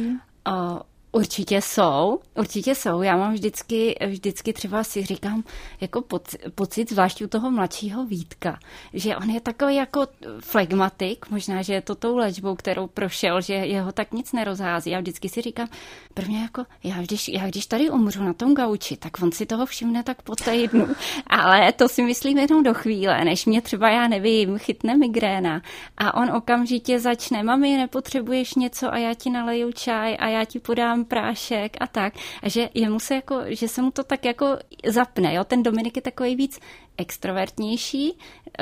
Uh, 0.48 0.78
Určitě 1.12 1.60
jsou, 1.60 2.20
určitě 2.34 2.74
jsou. 2.74 3.02
Já 3.02 3.16
mám 3.16 3.32
vždycky, 3.34 3.96
vždycky 4.06 4.52
třeba 4.52 4.84
si 4.84 5.04
říkám 5.04 5.44
jako 5.80 6.02
pocit, 6.02 6.40
pocit 6.54 6.90
zvlášť 6.90 7.22
u 7.22 7.28
toho 7.28 7.50
mladšího 7.50 8.06
Vítka, 8.06 8.58
že 8.92 9.16
on 9.16 9.30
je 9.30 9.40
takový 9.40 9.74
jako 9.76 10.06
flegmatik, 10.40 11.30
možná, 11.30 11.62
že 11.62 11.74
je 11.74 11.82
to 11.82 11.94
tou 11.94 12.16
léčbou, 12.16 12.54
kterou 12.54 12.86
prošel, 12.86 13.40
že 13.40 13.54
jeho 13.54 13.92
tak 13.92 14.12
nic 14.12 14.32
nerozhází. 14.32 14.90
Já 14.90 15.00
vždycky 15.00 15.28
si 15.28 15.42
říkám, 15.42 15.68
prvně 16.14 16.42
jako, 16.42 16.64
já 16.84 17.02
když, 17.02 17.28
já 17.28 17.46
když 17.46 17.66
tady 17.66 17.90
umřu 17.90 18.22
na 18.22 18.32
tom 18.32 18.54
gauči, 18.54 18.96
tak 18.96 19.22
on 19.22 19.32
si 19.32 19.46
toho 19.46 19.66
všimne 19.66 20.02
tak 20.02 20.22
po 20.22 20.36
týdnu. 20.36 20.88
Ale 21.26 21.72
to 21.72 21.88
si 21.88 22.02
myslím 22.02 22.38
jenom 22.38 22.62
do 22.62 22.74
chvíle, 22.74 23.24
než 23.24 23.46
mě 23.46 23.62
třeba, 23.62 23.90
já 23.90 24.08
nevím, 24.08 24.58
chytne 24.58 24.96
migréna 24.96 25.62
a 25.98 26.14
on 26.14 26.30
okamžitě 26.30 27.00
začne, 27.00 27.42
mami, 27.42 27.76
nepotřebuješ 27.76 28.54
něco 28.54 28.92
a 28.92 28.98
já 28.98 29.14
ti 29.14 29.30
naleju 29.30 29.72
čaj 29.72 30.16
a 30.20 30.28
já 30.28 30.44
ti 30.44 30.60
podám 30.60 30.97
prášek 31.04 31.76
a 31.80 31.86
tak. 31.86 32.14
A 32.42 32.48
že 32.48 32.68
jemu 32.74 33.00
se 33.00 33.14
jako, 33.14 33.40
že 33.46 33.68
se 33.68 33.82
mu 33.82 33.90
to 33.90 34.04
tak 34.04 34.24
jako 34.24 34.56
zapne, 34.86 35.34
jo. 35.34 35.44
Ten 35.44 35.62
Dominik 35.62 35.96
je 35.96 36.02
takový 36.02 36.36
víc 36.36 36.60
extrovertnější, 36.98 38.18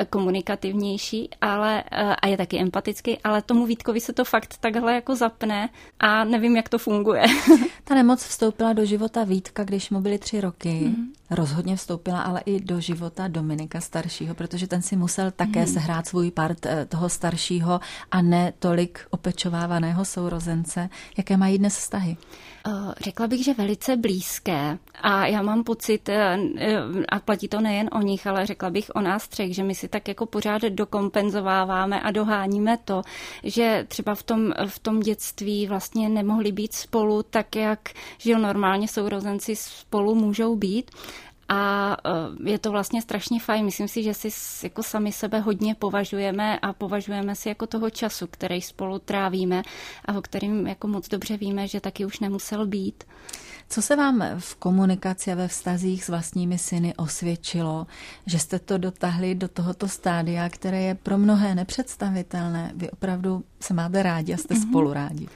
komunikativnější, 0.09 1.29
ale, 1.41 1.83
eh, 1.91 2.15
a 2.15 2.27
je 2.27 2.37
taky 2.37 2.59
empatický, 2.59 3.17
ale 3.23 3.41
tomu 3.41 3.65
Vítkovi 3.65 4.01
se 4.01 4.13
to 4.13 4.25
fakt 4.25 4.57
takhle 4.57 4.93
jako 4.93 5.15
zapne 5.15 5.69
a 5.99 6.23
nevím, 6.23 6.55
jak 6.55 6.69
to 6.69 6.77
funguje. 6.77 7.23
Ta 7.83 7.95
nemoc 7.95 8.23
vstoupila 8.23 8.73
do 8.73 8.85
života 8.85 9.23
Vítka, 9.23 9.63
když 9.63 9.89
mu 9.89 10.01
byly 10.01 10.19
tři 10.19 10.41
roky. 10.41 10.69
Mm. 10.69 11.13
Rozhodně 11.29 11.75
vstoupila 11.75 12.21
ale 12.21 12.41
i 12.45 12.59
do 12.59 12.79
života 12.79 13.27
Dominika 13.27 13.81
staršího, 13.81 14.35
protože 14.35 14.67
ten 14.67 14.81
si 14.81 14.95
musel 14.95 15.31
také 15.31 15.59
mm. 15.59 15.67
sehrát 15.67 16.07
svůj 16.07 16.31
part 16.31 16.65
eh, 16.65 16.85
toho 16.85 17.09
staršího 17.09 17.79
a 18.11 18.21
ne 18.21 18.53
tolik 18.59 18.99
opečovávaného 19.09 20.05
sourozence. 20.05 20.89
Jaké 21.17 21.37
mají 21.37 21.57
dnes 21.57 21.77
vztahy? 21.77 22.17
Eh, 22.67 22.93
řekla 23.01 23.27
bych, 23.27 23.43
že 23.43 23.53
velice 23.53 23.97
blízké 23.97 24.77
a 25.01 25.25
já 25.25 25.41
mám 25.41 25.63
pocit, 25.63 26.09
eh, 26.09 26.37
eh, 26.57 26.79
a 27.09 27.19
platí 27.19 27.47
to 27.47 27.61
nejen 27.61 27.89
o 27.91 28.01
nich, 28.01 28.26
ale 28.27 28.45
řekla 28.45 28.69
bych 28.69 28.91
o 28.95 29.01
nás 29.01 29.27
třech, 29.27 29.55
že 29.55 29.63
my 29.63 29.75
si 29.75 29.87
tak 29.87 30.07
jako 30.07 30.25
pořád 30.25 30.61
dokompenzováváme 30.61 32.01
a 32.01 32.11
doháníme 32.11 32.77
to, 32.85 33.01
že 33.43 33.85
třeba 33.87 34.15
v 34.15 34.23
tom, 34.23 34.53
v 34.67 34.79
tom 34.79 34.99
dětství 34.99 35.67
vlastně 35.67 36.09
nemohli 36.09 36.51
být 36.51 36.73
spolu 36.73 37.23
tak, 37.23 37.55
jak 37.55 37.79
že 38.17 38.37
normálně 38.37 38.87
sourozenci 38.87 39.55
spolu 39.55 40.15
můžou 40.15 40.55
být 40.55 40.91
a 41.49 41.97
eh, 42.05 42.49
je 42.49 42.59
to 42.59 42.71
vlastně 42.71 43.01
strašně 43.01 43.39
fajn. 43.39 43.65
Myslím 43.65 43.87
si, 43.87 44.03
že 44.03 44.13
si 44.13 44.29
jako 44.63 44.83
sami 44.83 45.11
sebe 45.11 45.39
hodně 45.39 45.75
považujeme 45.75 46.59
a 46.59 46.73
považujeme 46.73 47.35
si 47.35 47.49
jako 47.49 47.67
toho 47.67 47.89
času, 47.89 48.27
který 48.27 48.61
spolu 48.61 48.99
trávíme 48.99 49.63
a 50.05 50.17
o 50.17 50.21
kterým 50.21 50.67
jako 50.67 50.87
moc 50.87 51.07
dobře 51.07 51.37
víme, 51.37 51.67
že 51.67 51.79
taky 51.79 52.05
už 52.05 52.19
nemusel 52.19 52.67
být. 52.67 53.03
Co 53.69 53.81
se 53.81 53.95
vám 53.95 54.23
v 54.39 54.55
komunikaci 54.55 55.31
a 55.31 55.35
ve 55.35 55.47
vztazích 55.47 56.03
s 56.03 56.09
vlastními 56.09 56.57
syny 56.57 56.93
osvědčilo, 56.95 57.87
že 58.25 58.39
jste 58.39 58.59
to 58.59 58.77
dotahli 58.77 59.35
do 59.35 59.47
tohoto 59.47 59.87
stádia, 59.87 60.49
které 60.49 60.81
je 60.81 60.95
pro 60.95 61.17
mnohé 61.17 61.55
nepředstavitelné? 61.55 62.71
Vy 62.75 62.91
opravdu 62.91 63.43
se 63.59 63.73
máte 63.73 64.03
rádi 64.03 64.33
a 64.33 64.37
jste 64.37 64.53
mm-hmm. 64.53 64.69
spolu 64.69 64.93
rádi. 64.93 65.27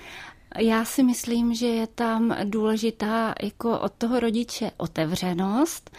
Já 0.59 0.85
si 0.85 1.03
myslím, 1.03 1.53
že 1.53 1.67
je 1.67 1.87
tam 1.87 2.35
důležitá 2.43 3.35
jako 3.41 3.79
od 3.79 3.91
toho 3.91 4.19
rodiče 4.19 4.71
otevřenost, 4.77 5.91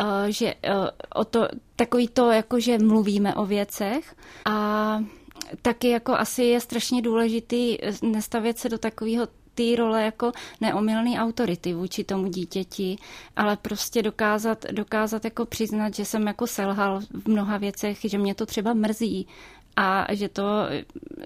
eh, 0.00 0.32
že 0.32 0.54
eh, 0.62 0.70
o 1.14 1.24
to, 1.24 1.48
takový 1.76 2.08
to, 2.08 2.30
jako 2.30 2.60
že 2.60 2.78
mluvíme 2.78 3.34
o 3.34 3.46
věcech. 3.46 4.14
A 4.44 4.98
taky 5.62 5.88
jako 5.88 6.12
asi 6.14 6.42
je 6.42 6.60
strašně 6.60 7.02
důležitý 7.02 7.78
nestavět 8.02 8.58
se 8.58 8.68
do 8.68 8.78
takového 8.78 9.26
té 9.54 9.76
role 9.76 10.02
jako 10.02 10.32
neomylný 10.60 11.18
autority 11.18 11.74
vůči 11.74 12.04
tomu 12.04 12.28
dítěti, 12.28 12.96
ale 13.36 13.56
prostě 13.56 14.02
dokázat, 14.02 14.64
dokázat 14.72 15.24
jako 15.24 15.46
přiznat, 15.46 15.94
že 15.94 16.04
jsem 16.04 16.26
jako 16.26 16.46
selhal 16.46 17.00
v 17.00 17.28
mnoha 17.28 17.58
věcech, 17.58 17.98
že 18.04 18.18
mě 18.18 18.34
to 18.34 18.46
třeba 18.46 18.74
mrzí 18.74 19.26
a 19.76 20.06
že 20.14 20.28
to, 20.28 20.42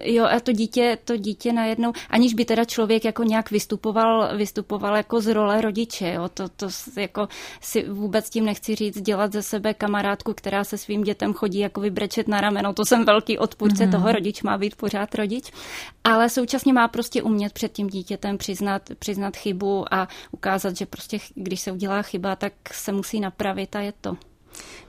jo, 0.03 0.25
a 0.25 0.39
to 0.39 0.51
dítě, 0.51 0.97
to 1.05 1.17
dítě 1.17 1.53
najednou, 1.53 1.93
aniž 2.09 2.33
by 2.33 2.45
teda 2.45 2.65
člověk 2.65 3.05
jako 3.05 3.23
nějak 3.23 3.51
vystupoval, 3.51 4.37
vystupoval 4.37 4.95
jako 4.95 5.21
z 5.21 5.27
role 5.33 5.61
rodiče, 5.61 6.13
jo, 6.13 6.29
to, 6.29 6.49
to 6.49 6.67
jako 6.97 7.27
si 7.61 7.89
vůbec 7.89 8.29
tím 8.29 8.45
nechci 8.45 8.75
říct, 8.75 9.01
dělat 9.01 9.33
ze 9.33 9.41
sebe 9.41 9.73
kamarádku, 9.73 10.33
která 10.33 10.63
se 10.63 10.77
svým 10.77 11.03
dětem 11.03 11.33
chodí 11.33 11.59
jako 11.59 11.81
vybrečet 11.81 12.27
na 12.27 12.41
rameno, 12.41 12.73
to 12.73 12.85
jsem 12.85 13.05
velký 13.05 13.37
odpůrce 13.37 13.85
mm-hmm. 13.85 13.91
toho, 13.91 14.11
rodič 14.11 14.43
má 14.43 14.57
být 14.57 14.75
pořád 14.75 15.15
rodič, 15.15 15.51
ale 16.03 16.29
současně 16.29 16.73
má 16.73 16.87
prostě 16.87 17.23
umět 17.23 17.53
před 17.53 17.71
tím 17.71 17.87
dítětem 17.87 18.37
přiznat, 18.37 18.81
přiznat 18.99 19.37
chybu 19.37 19.93
a 19.93 20.07
ukázat, 20.31 20.77
že 20.77 20.85
prostě 20.85 21.17
když 21.35 21.61
se 21.61 21.71
udělá 21.71 22.01
chyba, 22.01 22.35
tak 22.35 22.53
se 22.71 22.91
musí 22.91 23.19
napravit 23.19 23.75
a 23.75 23.79
je 23.79 23.93
to. 24.01 24.17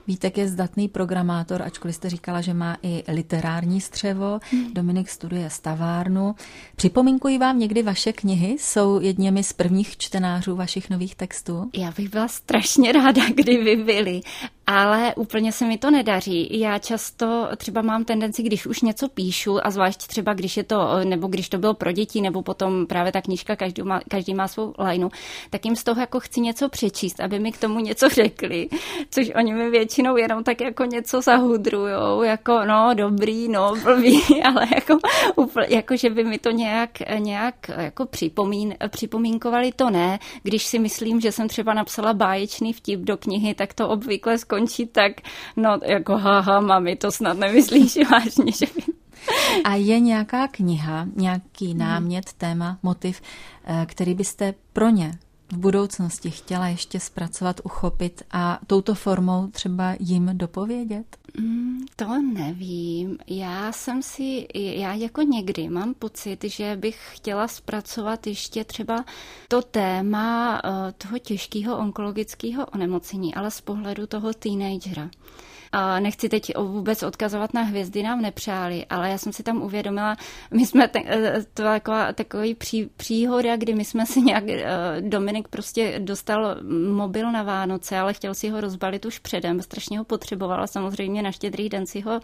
Vítek 0.07 0.37
je 0.37 0.47
zdatný 0.47 0.87
programátor, 0.87 1.61
ačkoliv 1.61 1.95
jste 1.95 2.09
říkala, 2.09 2.41
že 2.41 2.53
má 2.53 2.77
i 2.83 3.03
literární 3.07 3.81
střevo. 3.81 4.39
Hmm. 4.51 4.73
Dominik 4.73 5.09
studuje 5.09 5.49
stavárnu. 5.49 6.35
Připomínkují 6.75 7.37
vám 7.37 7.59
někdy 7.59 7.83
vaše 7.83 8.13
knihy? 8.13 8.55
Jsou 8.59 8.99
jedněmi 9.01 9.43
z 9.43 9.53
prvních 9.53 9.97
čtenářů 9.97 10.55
vašich 10.55 10.89
nových 10.89 11.15
textů? 11.15 11.69
Já 11.73 11.91
bych 11.97 12.09
byla 12.09 12.27
strašně 12.27 12.91
ráda, 12.91 13.21
kdyby 13.35 13.75
byli 13.75 14.21
ale 14.67 15.15
úplně 15.15 15.51
se 15.51 15.65
mi 15.65 15.77
to 15.77 15.91
nedaří. 15.91 16.59
Já 16.59 16.79
často 16.79 17.49
třeba 17.57 17.81
mám 17.81 18.05
tendenci, 18.05 18.43
když 18.43 18.65
už 18.65 18.81
něco 18.81 19.09
píšu, 19.09 19.67
a 19.67 19.71
zvlášť 19.71 20.07
třeba 20.07 20.33
když 20.33 20.57
je 20.57 20.63
to, 20.63 20.99
nebo 21.03 21.27
když 21.27 21.49
to 21.49 21.57
bylo 21.57 21.73
pro 21.73 21.91
děti, 21.91 22.21
nebo 22.21 22.41
potom 22.41 22.85
právě 22.85 23.11
ta 23.11 23.21
knížka, 23.21 23.55
každý 23.55 23.81
má, 23.81 24.01
každý 24.09 24.33
má 24.33 24.47
svou 24.47 24.73
lajnu, 24.79 25.09
tak 25.49 25.65
jim 25.65 25.75
z 25.75 25.83
toho 25.83 26.01
jako 26.01 26.19
chci 26.19 26.41
něco 26.41 26.69
přečíst, 26.69 27.19
aby 27.19 27.39
mi 27.39 27.51
k 27.51 27.57
tomu 27.57 27.79
něco 27.79 28.09
řekli, 28.09 28.69
což 29.09 29.31
oni 29.35 29.53
mi 29.53 29.69
většinou 29.69 29.92
jenom 29.97 30.43
tak 30.43 30.61
jako 30.61 30.85
něco 30.85 31.21
zahudrujou, 31.21 32.23
jako 32.23 32.65
no 32.65 32.89
dobrý, 32.93 33.49
no 33.49 33.75
blbý, 33.83 34.21
ale 34.43 34.67
jako, 34.75 34.97
úplně, 35.35 35.67
jako 35.69 35.97
že 35.97 36.09
by 36.09 36.23
mi 36.23 36.37
to 36.37 36.51
nějak, 36.51 36.89
nějak 37.17 37.55
jako 37.77 38.05
připomín, 38.05 38.75
připomínkovali, 38.89 39.71
to 39.71 39.89
ne. 39.89 40.19
Když 40.43 40.65
si 40.65 40.79
myslím, 40.79 41.21
že 41.21 41.31
jsem 41.31 41.47
třeba 41.47 41.73
napsala 41.73 42.13
báječný 42.13 42.73
vtip 42.73 42.99
do 42.99 43.17
knihy, 43.17 43.53
tak 43.53 43.73
to 43.73 43.89
obvykle 43.89 44.37
skončí 44.37 44.85
tak, 44.85 45.11
no 45.55 45.79
jako 45.85 46.17
haha, 46.17 46.59
mami, 46.59 46.95
to 46.95 47.11
snad 47.11 47.37
nemyslíš 47.37 47.97
vážně, 48.11 48.51
že 48.51 48.65
by... 48.75 48.93
A 49.63 49.75
je 49.75 49.99
nějaká 49.99 50.47
kniha, 50.47 51.07
nějaký 51.15 51.67
hmm. 51.67 51.77
námět, 51.77 52.33
téma, 52.33 52.77
motiv, 52.83 53.21
eh, 53.65 53.85
který 53.85 54.13
byste 54.13 54.53
pro 54.73 54.89
ně 54.89 55.11
v 55.51 55.57
budoucnosti 55.57 56.31
chtěla 56.31 56.67
ještě 56.67 56.99
zpracovat, 56.99 57.61
uchopit 57.63 58.23
a 58.31 58.59
touto 58.67 58.95
formou 58.95 59.47
třeba 59.47 59.95
jim 59.99 60.29
dopovědět? 60.33 61.17
Mm, 61.39 61.85
to 61.95 62.21
nevím. 62.21 63.17
Já 63.27 63.71
jsem 63.71 64.01
si, 64.03 64.47
já 64.53 64.93
jako 64.93 65.21
někdy 65.21 65.69
mám 65.69 65.93
pocit, 65.93 66.43
že 66.43 66.75
bych 66.75 67.09
chtěla 67.13 67.47
zpracovat 67.47 68.27
ještě 68.27 68.63
třeba 68.63 69.05
to 69.47 69.61
téma 69.61 70.61
eh, 70.63 70.91
toho 70.91 71.19
těžkého 71.19 71.77
onkologického 71.77 72.65
onemocnění, 72.65 73.35
ale 73.35 73.51
z 73.51 73.61
pohledu 73.61 74.07
toho 74.07 74.33
teenagera 74.33 75.09
A 75.75 75.99
nechci 75.99 76.29
teď 76.29 76.57
vůbec 76.57 77.03
odkazovat 77.03 77.53
na 77.53 77.61
hvězdy 77.61 78.03
nám 78.03 78.21
nepřáli, 78.21 78.85
ale 78.89 79.09
já 79.09 79.17
jsem 79.17 79.33
si 79.33 79.43
tam 79.43 79.61
uvědomila, 79.61 80.17
my 80.51 80.65
jsme 80.65 80.87
te, 80.87 80.99
eh, 81.05 81.45
to 81.53 81.63
taková, 81.63 82.13
takový 82.13 82.55
pří, 82.55 82.89
příhoda, 82.97 83.55
kdy 83.55 83.75
my 83.75 83.85
jsme 83.85 84.05
si 84.05 84.21
nějak, 84.21 84.43
eh, 84.49 84.67
Dominik 84.99 85.47
prostě 85.47 85.99
dostal 85.99 86.55
mobil 86.91 87.31
na 87.31 87.43
Vánoce, 87.43 87.97
ale 87.97 88.13
chtěl 88.13 88.33
si 88.33 88.49
ho 88.49 88.61
rozbalit 88.61 89.05
už 89.05 89.19
předem, 89.19 89.61
strašně 89.61 89.97
ho 89.97 90.03
potřeboval 90.03 90.63
a 90.63 90.67
samozřejmě 90.67 91.21
na 91.21 91.31
štědrý 91.31 91.69
den 91.69 91.85
si 91.85 92.01
ho 92.01 92.19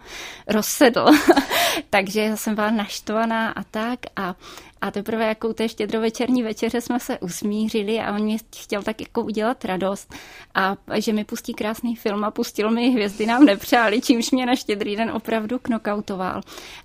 rozsedl. 0.48 1.06
Takže 1.90 2.32
jsem 2.34 2.54
byla 2.54 2.70
naštvaná 2.70 3.50
a 3.50 3.62
tak 3.62 3.98
a 4.16 4.34
a 4.80 4.90
teprve 4.90 5.26
jako 5.26 5.48
u 5.48 5.52
té 5.52 5.68
štědrovečerní 5.68 6.42
večeře 6.42 6.80
jsme 6.80 7.00
se 7.00 7.18
usmířili 7.18 8.00
a 8.00 8.14
on 8.14 8.22
mě 8.22 8.36
chtěl 8.56 8.82
tak 8.82 9.00
jako 9.00 9.22
udělat 9.22 9.64
radost 9.64 10.14
a 10.54 10.76
že 10.96 11.12
mi 11.12 11.24
pustí 11.24 11.54
krásný 11.54 11.96
film 11.96 12.24
a 12.24 12.30
pustil 12.30 12.70
mi 12.70 12.90
Hvězdy 12.90 13.26
nám 13.40 13.46
nepřáli, 13.46 14.00
čímž 14.00 14.30
mě 14.30 14.46
na 14.46 14.56
štědrý 14.56 14.96
den 14.96 15.10
opravdu 15.10 15.58
knokautoval. 15.58 16.40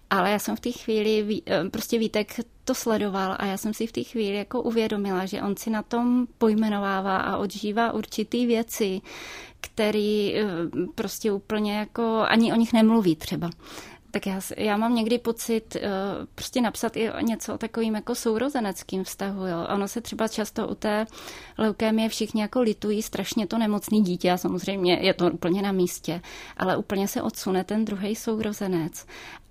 Ale 0.09 0.31
já 0.31 0.39
jsem 0.39 0.55
v 0.55 0.59
té 0.59 0.71
chvíli, 0.71 1.41
eh, 1.47 1.69
prostě 1.69 1.99
Vítek 1.99 2.39
to 2.63 2.75
sledoval 2.75 3.35
a 3.39 3.45
já 3.45 3.57
jsem 3.57 3.73
si 3.73 3.87
v 3.87 3.91
té 3.91 4.03
chvíli 4.03 4.35
jako 4.35 4.61
uvědomila, 4.61 5.25
že 5.25 5.41
on 5.41 5.55
si 5.57 5.69
na 5.69 5.83
tom 5.83 6.27
pojmenovává 6.37 7.17
a 7.17 7.37
odžívá 7.37 7.91
určitý 7.91 8.45
věci, 8.45 9.01
který 9.61 10.35
eh, 10.35 10.45
prostě 10.95 11.31
úplně 11.31 11.77
jako 11.77 12.25
ani 12.27 12.53
o 12.53 12.55
nich 12.55 12.73
nemluví 12.73 13.15
třeba 13.15 13.49
tak 14.15 14.27
já, 14.27 14.39
já 14.57 14.77
mám 14.77 14.95
někdy 14.95 15.17
pocit 15.17 15.75
uh, 15.75 15.81
prostě 16.35 16.61
napsat 16.61 16.97
i 16.97 17.09
něco 17.21 17.53
o 17.53 17.57
takovým 17.57 17.95
jako 17.95 18.15
sourozeneckým 18.15 19.03
vztahu. 19.03 19.45
Jo. 19.45 19.67
Ono 19.73 19.87
se 19.87 20.01
třeba 20.01 20.27
často 20.27 20.67
u 20.67 20.75
té 20.75 21.05
leukémie 21.57 22.09
všichni 22.09 22.41
jako 22.41 22.61
litují 22.61 23.01
strašně 23.01 23.47
to 23.47 23.57
nemocný 23.57 24.03
dítě 24.03 24.31
a 24.31 24.37
samozřejmě 24.37 24.93
je 25.01 25.13
to 25.13 25.31
úplně 25.31 25.61
na 25.61 25.71
místě, 25.71 26.21
ale 26.57 26.77
úplně 26.77 27.07
se 27.07 27.21
odsune 27.21 27.63
ten 27.63 27.85
druhý 27.85 28.15
sourozenec 28.15 29.05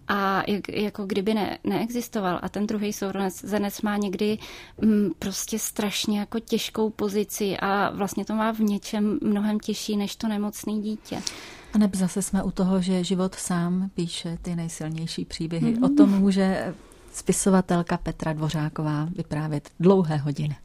a 0.09 0.43
jak, 0.47 0.69
jako 0.69 1.07
kdyby 1.07 1.35
ne, 1.35 1.59
neexistoval. 1.65 2.39
A 2.43 2.49
ten 2.49 2.67
druhý 2.67 2.93
sourozenec 2.93 3.83
má 3.83 3.97
někdy 3.97 4.39
m, 4.83 4.89
mm, 4.89 5.11
prostě 5.19 5.59
strašně 5.59 6.19
jako 6.19 6.41
těžkou 6.41 6.91
pozici 6.91 7.57
a 7.57 7.91
vlastně 7.91 8.25
to 8.25 8.35
má 8.35 8.53
v 8.53 8.61
něčem 8.61 9.19
mnohem 9.23 9.61
těžší 9.61 9.97
než 9.97 10.17
to 10.17 10.29
nemocné 10.29 10.73
dítě. 10.73 11.23
A 11.75 11.79
neb 11.79 11.95
zase 11.97 12.23
jsme 12.23 12.43
u 12.43 12.51
toho, 12.51 12.83
že 12.83 13.05
život 13.05 13.35
sám 13.35 13.91
píše 13.95 14.39
ty 14.43 14.57
nejsilnější 14.57 15.25
příběhy. 15.25 15.75
Mm-hmm. 15.75 15.85
O 15.85 15.89
tom 15.89 16.11
může 16.11 16.75
spisovatelka 17.13 17.97
Petra 17.97 18.33
Dvořáková 18.33 19.09
vyprávět 19.17 19.71
dlouhé 19.81 20.17
hodiny. 20.17 20.57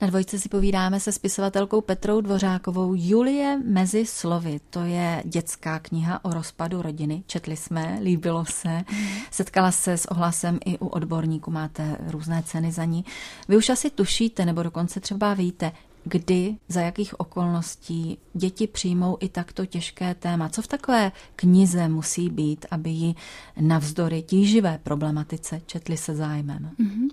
Na 0.00 0.06
dvojce 0.06 0.38
si 0.38 0.48
povídáme 0.48 1.00
se 1.00 1.12
spisovatelkou 1.12 1.80
Petrou 1.80 2.20
Dvořákovou 2.20 2.94
Julie 2.96 3.58
mezi 3.64 4.06
slovy. 4.06 4.60
To 4.70 4.80
je 4.80 5.22
dětská 5.26 5.78
kniha 5.78 6.24
o 6.24 6.30
rozpadu 6.30 6.82
rodiny. 6.82 7.22
Četli 7.26 7.56
jsme, 7.56 7.98
líbilo 8.02 8.44
se. 8.44 8.82
Setkala 9.30 9.72
se 9.72 9.92
s 9.92 10.06
ohlasem 10.06 10.58
i 10.64 10.78
u 10.78 10.86
odborníků, 10.86 11.50
máte 11.50 11.96
různé 12.06 12.42
ceny 12.42 12.72
za 12.72 12.84
ní. 12.84 13.04
Vy 13.48 13.56
už 13.56 13.68
asi 13.68 13.90
tušíte, 13.90 14.46
nebo 14.46 14.62
dokonce 14.62 15.00
třeba 15.00 15.34
víte, 15.34 15.72
kdy, 16.04 16.56
za 16.68 16.80
jakých 16.80 17.20
okolností 17.20 18.18
děti 18.34 18.66
přijmou 18.66 19.16
i 19.20 19.28
takto 19.28 19.66
těžké 19.66 20.14
téma. 20.14 20.48
Co 20.48 20.62
v 20.62 20.66
takové 20.66 21.12
knize 21.36 21.88
musí 21.88 22.28
být, 22.28 22.66
aby 22.70 22.90
ji 22.90 23.14
navzdory 23.60 24.22
tíživé 24.22 24.80
problematice 24.82 25.60
četli 25.66 25.96
se 25.96 26.14
zájmem? 26.14 26.70
Mm-hmm. 26.80 27.08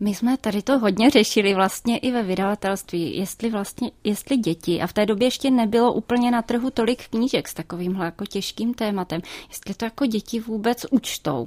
My 0.00 0.14
jsme 0.14 0.36
tady 0.36 0.62
to 0.62 0.78
hodně 0.78 1.10
řešili 1.10 1.54
vlastně 1.54 1.98
i 1.98 2.10
ve 2.10 2.22
vydavatelství, 2.22 3.16
jestli 3.16 3.50
vlastně, 3.50 3.90
jestli 4.04 4.36
děti, 4.36 4.82
a 4.82 4.86
v 4.86 4.92
té 4.92 5.06
době 5.06 5.26
ještě 5.26 5.50
nebylo 5.50 5.92
úplně 5.92 6.30
na 6.30 6.42
trhu 6.42 6.70
tolik 6.70 7.08
knížek 7.08 7.48
s 7.48 7.54
takovýmhle 7.54 8.04
jako 8.04 8.26
těžkým 8.26 8.74
tématem, 8.74 9.20
jestli 9.48 9.74
to 9.74 9.84
jako 9.84 10.06
děti 10.06 10.40
vůbec 10.40 10.86
učtou. 10.90 11.46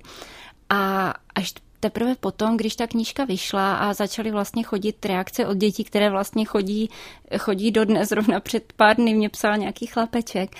A 0.69 1.13
až 1.35 1.53
teprve 1.83 2.15
potom, 2.15 2.57
když 2.57 2.75
ta 2.75 2.87
knížka 2.87 3.25
vyšla 3.25 3.75
a 3.75 3.93
začaly 3.93 4.31
vlastně 4.31 4.63
chodit 4.63 5.05
reakce 5.05 5.47
od 5.47 5.57
dětí, 5.57 5.83
které 5.83 6.09
vlastně 6.09 6.45
chodí, 6.45 6.89
chodí 7.37 7.71
do 7.71 7.85
dnes, 7.85 8.09
zrovna 8.09 8.39
před 8.39 8.73
pár 8.73 8.95
dny 8.95 9.13
mě 9.13 9.29
psal 9.29 9.57
nějaký 9.57 9.85
chlapeček, 9.85 10.55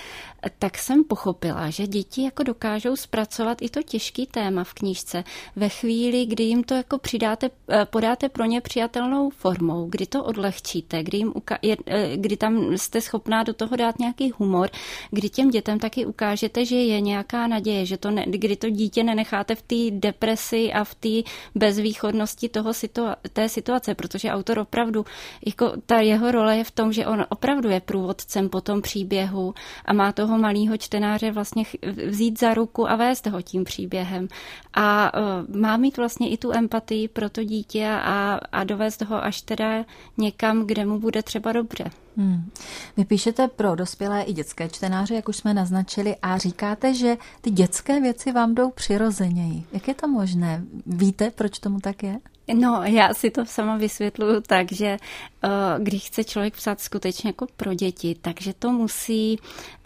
tak 0.58 0.78
jsem 0.78 1.04
pochopila, 1.04 1.70
že 1.70 1.86
děti 1.86 2.22
jako 2.22 2.42
dokážou 2.42 2.96
zpracovat 2.96 3.62
i 3.62 3.68
to 3.68 3.82
těžký 3.82 4.26
téma 4.26 4.64
v 4.64 4.74
knížce. 4.74 5.24
Ve 5.56 5.68
chvíli, 5.68 6.26
kdy 6.26 6.44
jim 6.44 6.64
to 6.64 6.74
jako 6.74 6.98
přidáte, 6.98 7.50
eh, 7.68 7.84
podáte 7.84 8.28
pro 8.28 8.44
ně 8.44 8.60
přijatelnou 8.60 9.30
formou, 9.30 9.86
kdy 9.90 10.06
to 10.06 10.24
odlehčíte, 10.24 11.02
kdy, 11.02 11.18
jim 11.18 11.30
uka- 11.30 11.76
eh, 11.86 12.16
kdy 12.16 12.36
tam 12.36 12.76
jste 12.76 13.00
schopná 13.00 13.42
do 13.42 13.54
toho 13.54 13.76
dát 13.76 13.98
nějaký 13.98 14.30
humor, 14.30 14.70
kdy 15.10 15.28
těm 15.28 15.50
dětem 15.50 15.78
taky 15.78 16.06
ukážete, 16.06 16.64
že 16.64 16.76
je 16.76 17.00
nějaká 17.00 17.46
naděje, 17.46 17.86
že 17.86 17.96
to 17.96 18.10
ne, 18.10 18.24
kdy 18.28 18.56
to 18.56 18.70
dítě 18.70 19.02
nenecháte 19.02 19.54
v 19.54 19.62
té 19.62 19.90
depresi 19.90 20.72
a 20.72 20.84
v 20.84 20.94
té 20.94 21.13
bezvýchodnosti 21.54 22.48
toho 22.48 22.70
situa- 22.70 23.16
té 23.32 23.48
situace, 23.48 23.94
protože 23.94 24.30
autor 24.30 24.58
opravdu, 24.58 25.04
jako 25.46 25.72
ta 25.86 26.00
jeho 26.00 26.30
role 26.32 26.56
je 26.56 26.64
v 26.64 26.70
tom, 26.70 26.92
že 26.92 27.06
on 27.06 27.26
opravdu 27.28 27.68
je 27.68 27.80
průvodcem 27.80 28.48
po 28.48 28.60
tom 28.60 28.82
příběhu 28.82 29.54
a 29.84 29.92
má 29.92 30.12
toho 30.12 30.38
malého 30.38 30.76
čtenáře 30.76 31.32
vlastně 31.32 31.64
vzít 32.06 32.40
za 32.40 32.54
ruku 32.54 32.90
a 32.90 32.96
vést 32.96 33.26
ho 33.26 33.42
tím 33.42 33.64
příběhem. 33.64 34.28
A 34.74 35.12
uh, 35.14 35.56
má 35.56 35.76
mít 35.76 35.96
vlastně 35.96 36.30
i 36.30 36.36
tu 36.36 36.52
empatii 36.52 37.08
pro 37.08 37.30
to 37.30 37.44
dítě 37.44 37.88
a, 37.88 38.40
a 38.52 38.64
dovést 38.64 39.02
ho 39.02 39.24
až 39.24 39.42
teda 39.42 39.84
někam, 40.18 40.66
kde 40.66 40.86
mu 40.86 40.98
bude 40.98 41.22
třeba 41.22 41.52
dobře. 41.52 41.90
Hmm. 42.16 42.50
Vy 42.96 43.04
píšete 43.04 43.48
pro 43.48 43.74
dospělé 43.74 44.22
i 44.22 44.32
dětské 44.32 44.68
čtenáře, 44.68 45.14
jak 45.14 45.28
už 45.28 45.36
jsme 45.36 45.54
naznačili, 45.54 46.16
a 46.22 46.38
říkáte, 46.38 46.94
že 46.94 47.16
ty 47.40 47.50
dětské 47.50 48.00
věci 48.00 48.32
vám 48.32 48.54
jdou 48.54 48.70
přirozeněji. 48.70 49.64
Jak 49.72 49.88
je 49.88 49.94
to 49.94 50.08
možné? 50.08 50.64
Víte, 50.86 51.30
proč 51.30 51.58
tomu 51.58 51.80
tak 51.80 52.02
je? 52.02 52.18
No, 52.54 52.82
já 52.84 53.14
si 53.14 53.30
to 53.30 53.46
sama 53.46 53.76
vysvětluju 53.76 54.40
tak, 54.40 54.72
že 54.72 54.96
uh, 55.44 55.50
když 55.84 56.06
chce 56.06 56.24
člověk 56.24 56.54
psát 56.54 56.80
skutečně 56.80 57.28
jako 57.28 57.46
pro 57.56 57.74
děti, 57.74 58.16
takže 58.20 58.52
to 58.58 58.72
musí 58.72 59.38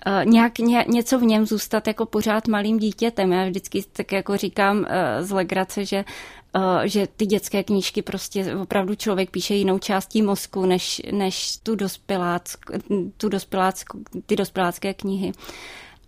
uh, 0.07 0.25
nějak 0.25 0.59
ně, 0.59 0.85
něco 0.89 1.19
v 1.19 1.23
něm 1.23 1.47
zůstat 1.47 1.87
jako 1.87 2.07
pořád 2.07 2.49
malým 2.49 2.79
dítětem. 2.79 3.33
Já 3.33 3.45
vždycky 3.45 3.85
tak 3.93 4.13
jako 4.13 4.37
říkám 4.37 4.79
uh, 4.79 4.85
z 5.21 5.31
legrace, 5.31 5.85
že 5.85 6.05
že 6.85 7.07
ty 7.17 7.27
dětské 7.27 7.65
knížky 7.65 8.03
prostě 8.03 8.57
opravdu 8.57 8.95
člověk 8.95 9.31
píše 9.31 9.55
jinou 9.55 9.79
částí 9.79 10.23
mozku 10.23 10.67
než, 10.67 11.03
než 11.13 11.57
tu 11.57 11.75
dospělácku, 11.75 12.73
tu 13.17 13.29
dospělácku, 13.29 14.05
ty 14.27 14.37
dospělácké 14.37 14.95
knihy. 14.95 15.33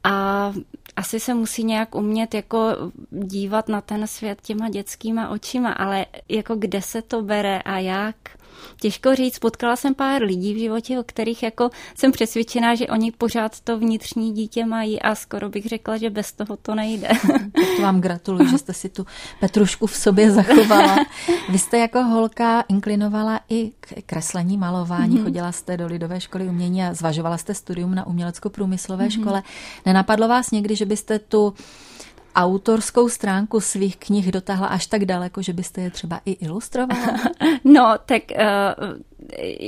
A 0.04 0.52
asi 0.96 1.20
se 1.20 1.34
musí 1.34 1.64
nějak 1.64 1.94
umět 1.94 2.34
jako 2.34 2.76
dívat 3.10 3.68
na 3.68 3.80
ten 3.80 4.06
svět 4.06 4.40
těma 4.42 4.68
dětskýma 4.68 5.28
očima, 5.28 5.72
ale 5.72 6.06
jako 6.28 6.54
kde 6.54 6.82
se 6.82 7.02
to 7.02 7.22
bere 7.22 7.62
a 7.62 7.78
jak, 7.78 8.16
Těžko 8.80 9.14
říct, 9.14 9.38
potkala 9.38 9.76
jsem 9.76 9.94
pár 9.94 10.22
lidí 10.22 10.54
v 10.54 10.58
životě, 10.58 10.98
o 10.98 11.02
kterých 11.02 11.42
jako 11.42 11.70
jsem 11.94 12.12
přesvědčená, 12.12 12.74
že 12.74 12.86
oni 12.86 13.12
pořád 13.12 13.60
to 13.60 13.78
vnitřní 13.78 14.32
dítě 14.32 14.64
mají 14.64 15.02
a 15.02 15.14
skoro 15.14 15.48
bych 15.48 15.66
řekla, 15.66 15.96
že 15.96 16.10
bez 16.10 16.32
toho 16.32 16.56
to 16.56 16.74
nejde. 16.74 17.08
Tak 17.60 17.76
to 17.76 17.82
vám 17.82 18.00
gratuluji, 18.00 18.50
že 18.50 18.58
jste 18.58 18.72
si 18.72 18.88
tu 18.88 19.06
Petrušku 19.40 19.86
v 19.86 19.96
sobě 19.96 20.30
zachovala. 20.30 20.96
Vy 21.48 21.58
jste 21.58 21.78
jako 21.78 22.02
holka 22.02 22.60
inklinovala 22.60 23.40
i 23.48 23.72
k 23.80 24.02
kreslení, 24.06 24.56
malování, 24.56 25.16
mm-hmm. 25.16 25.24
chodila 25.24 25.52
jste 25.52 25.76
do 25.76 25.86
Lidové 25.86 26.20
školy 26.20 26.48
umění 26.48 26.84
a 26.84 26.94
zvažovala 26.94 27.38
jste 27.38 27.54
studium 27.54 27.94
na 27.94 28.06
umělecko-průmyslové 28.06 29.06
mm-hmm. 29.06 29.20
škole. 29.20 29.42
Nenapadlo 29.86 30.28
vás 30.28 30.50
někdy, 30.50 30.76
že 30.76 30.86
byste 30.86 31.18
tu 31.18 31.54
autorskou 32.34 33.08
stránku 33.08 33.60
svých 33.60 33.96
knih 33.96 34.32
dotáhla 34.32 34.66
až 34.66 34.86
tak 34.86 35.04
daleko, 35.04 35.42
že 35.42 35.52
byste 35.52 35.80
je 35.80 35.90
třeba 35.90 36.20
i 36.24 36.32
ilustrovala? 36.32 37.18
No, 37.64 37.94
tak 38.06 38.22
uh, 38.30 39.00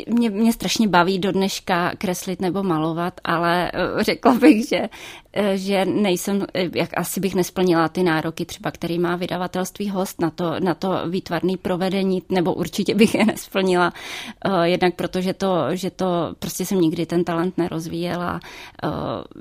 mě, 0.07 0.31
mě 0.31 0.53
strašně 0.53 0.88
baví 0.88 1.18
do 1.18 1.33
dneška 1.33 1.92
kreslit 1.98 2.40
nebo 2.40 2.62
malovat, 2.62 3.20
ale 3.25 3.72
uh, 3.94 4.03
řekla 4.03 4.35
bych, 4.35 4.68
že 4.68 4.88
Eh, 5.35 5.57
že 5.57 5.85
nejsem, 5.85 6.46
eh, 6.55 6.68
jak 6.75 6.90
asi 6.96 7.20
bych 7.20 7.35
nesplnila 7.35 7.88
ty 7.88 8.03
nároky 8.03 8.44
třeba, 8.44 8.70
který 8.70 8.98
má 8.98 9.16
vydavatelství 9.16 9.88
host 9.88 10.20
na 10.20 10.31
to, 10.31 10.61
na 10.61 10.75
to 10.75 11.03
výtvarné 11.09 11.57
provedení, 11.62 12.22
nebo 12.29 12.55
určitě 12.55 12.94
bych 12.94 13.14
je 13.14 13.25
nesplnila, 13.25 13.92
jednak 14.62 14.94
protože 14.94 15.35
to, 15.35 15.66
že 15.72 15.90
to 15.90 16.35
prostě 16.38 16.66
jsem 16.66 16.81
nikdy 16.81 17.07
ten 17.07 17.25
talent 17.25 17.59
nerozvíjela. 17.59 18.40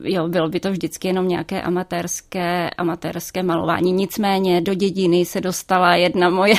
Jo, 0.03 0.27
bylo 0.27 0.49
by 0.49 0.59
to 0.59 0.71
vždycky 0.71 1.07
jenom 1.07 1.27
nějaké 1.27 1.61
amatérské, 1.61 2.69
amatérské 2.77 3.43
malování. 3.43 3.91
Nicméně 3.91 4.61
do 4.61 4.73
dědiny 4.73 5.25
se 5.25 5.41
dostala 5.41 5.95
jedna 5.95 6.29
moje 6.29 6.55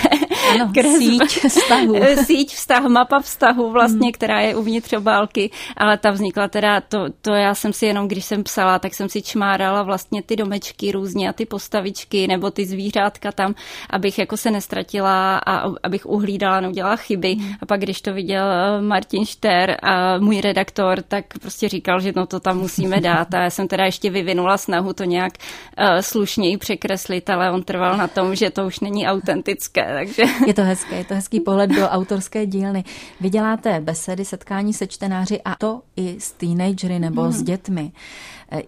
ano, 0.50 0.70
kresba, 0.74 0.98
síť 0.98 1.30
vztahu. 1.48 1.94
síť 2.24 2.54
vztah, 2.54 2.84
mapa 2.84 3.20
vztahu 3.20 3.70
vlastně, 3.70 4.06
hmm. 4.06 4.12
která 4.12 4.40
je 4.40 4.56
uvnitř 4.56 4.92
obálky, 4.92 5.50
ale 5.76 5.98
ta 5.98 6.10
vznikla 6.10 6.48
teda, 6.48 6.80
to, 6.80 7.06
to 7.20 7.34
já 7.34 7.54
jsem 7.54 7.72
si 7.72 7.86
jenom, 7.86 8.08
když 8.08 8.24
jsem 8.24 8.44
psala, 8.44 8.78
tak 8.78 8.94
jsem 8.94 9.08
si 9.08 9.22
čmárala 9.22 9.82
vlastně 9.82 10.22
ty 10.22 10.36
domečky 10.36 10.92
různě 10.92 11.28
a 11.28 11.32
ty 11.32 11.46
postavičky 11.46 12.26
nebo 12.26 12.50
ty 12.50 12.66
zvířátka 12.66 13.32
tam, 13.32 13.54
abych 13.90 14.18
jako 14.18 14.36
se 14.36 14.50
nestratila 14.50 15.38
a 15.38 15.70
abych 15.82 16.06
uhlídala, 16.06 16.60
neudělala 16.60 16.96
chyby. 16.96 17.34
Hmm. 17.34 17.52
A 17.62 17.66
pak, 17.66 17.80
když 17.80 18.00
to 18.00 18.12
viděl 18.12 18.44
eh, 18.50 18.82
Martin 18.82 19.26
Šter 19.26 19.76
a 19.82 20.18
můj 20.18 20.40
redaktor, 20.40 21.02
tak 21.02 21.24
prostě 21.40 21.68
říkal, 21.68 22.00
že 22.00 22.12
no 22.16 22.26
to 22.26 22.40
tam 22.40 22.58
musíme 22.58 23.00
dát. 23.00 23.34
A 23.34 23.42
já 23.42 23.50
jsem 23.50 23.68
teda 23.68 23.84
ještě 23.84 24.10
vyvinula 24.10 24.58
snahu 24.58 24.92
to 24.92 25.04
nějak 25.04 25.32
uh, 25.78 26.00
slušněji 26.00 26.56
překreslit, 26.56 27.30
ale 27.30 27.50
on 27.50 27.62
trval 27.62 27.96
na 27.96 28.08
tom, 28.08 28.34
že 28.34 28.50
to 28.50 28.66
už 28.66 28.80
není 28.80 29.06
autentické. 29.06 29.86
Takže... 29.94 30.31
Je 30.46 30.54
to 30.54 30.62
hezké, 30.62 30.96
je 30.96 31.04
to 31.04 31.14
hezký 31.14 31.40
pohled 31.40 31.70
do 31.70 31.88
autorské 31.88 32.46
dílny. 32.46 32.84
Vy 33.20 33.30
děláte 33.30 33.80
besedy, 33.80 34.24
setkání 34.24 34.74
se 34.74 34.86
čtenáři 34.86 35.42
a 35.42 35.54
to 35.54 35.80
i 35.96 36.16
s 36.20 36.32
teenagery 36.32 36.98
nebo 36.98 37.22
hmm. 37.22 37.32
s 37.32 37.42
dětmi. 37.42 37.92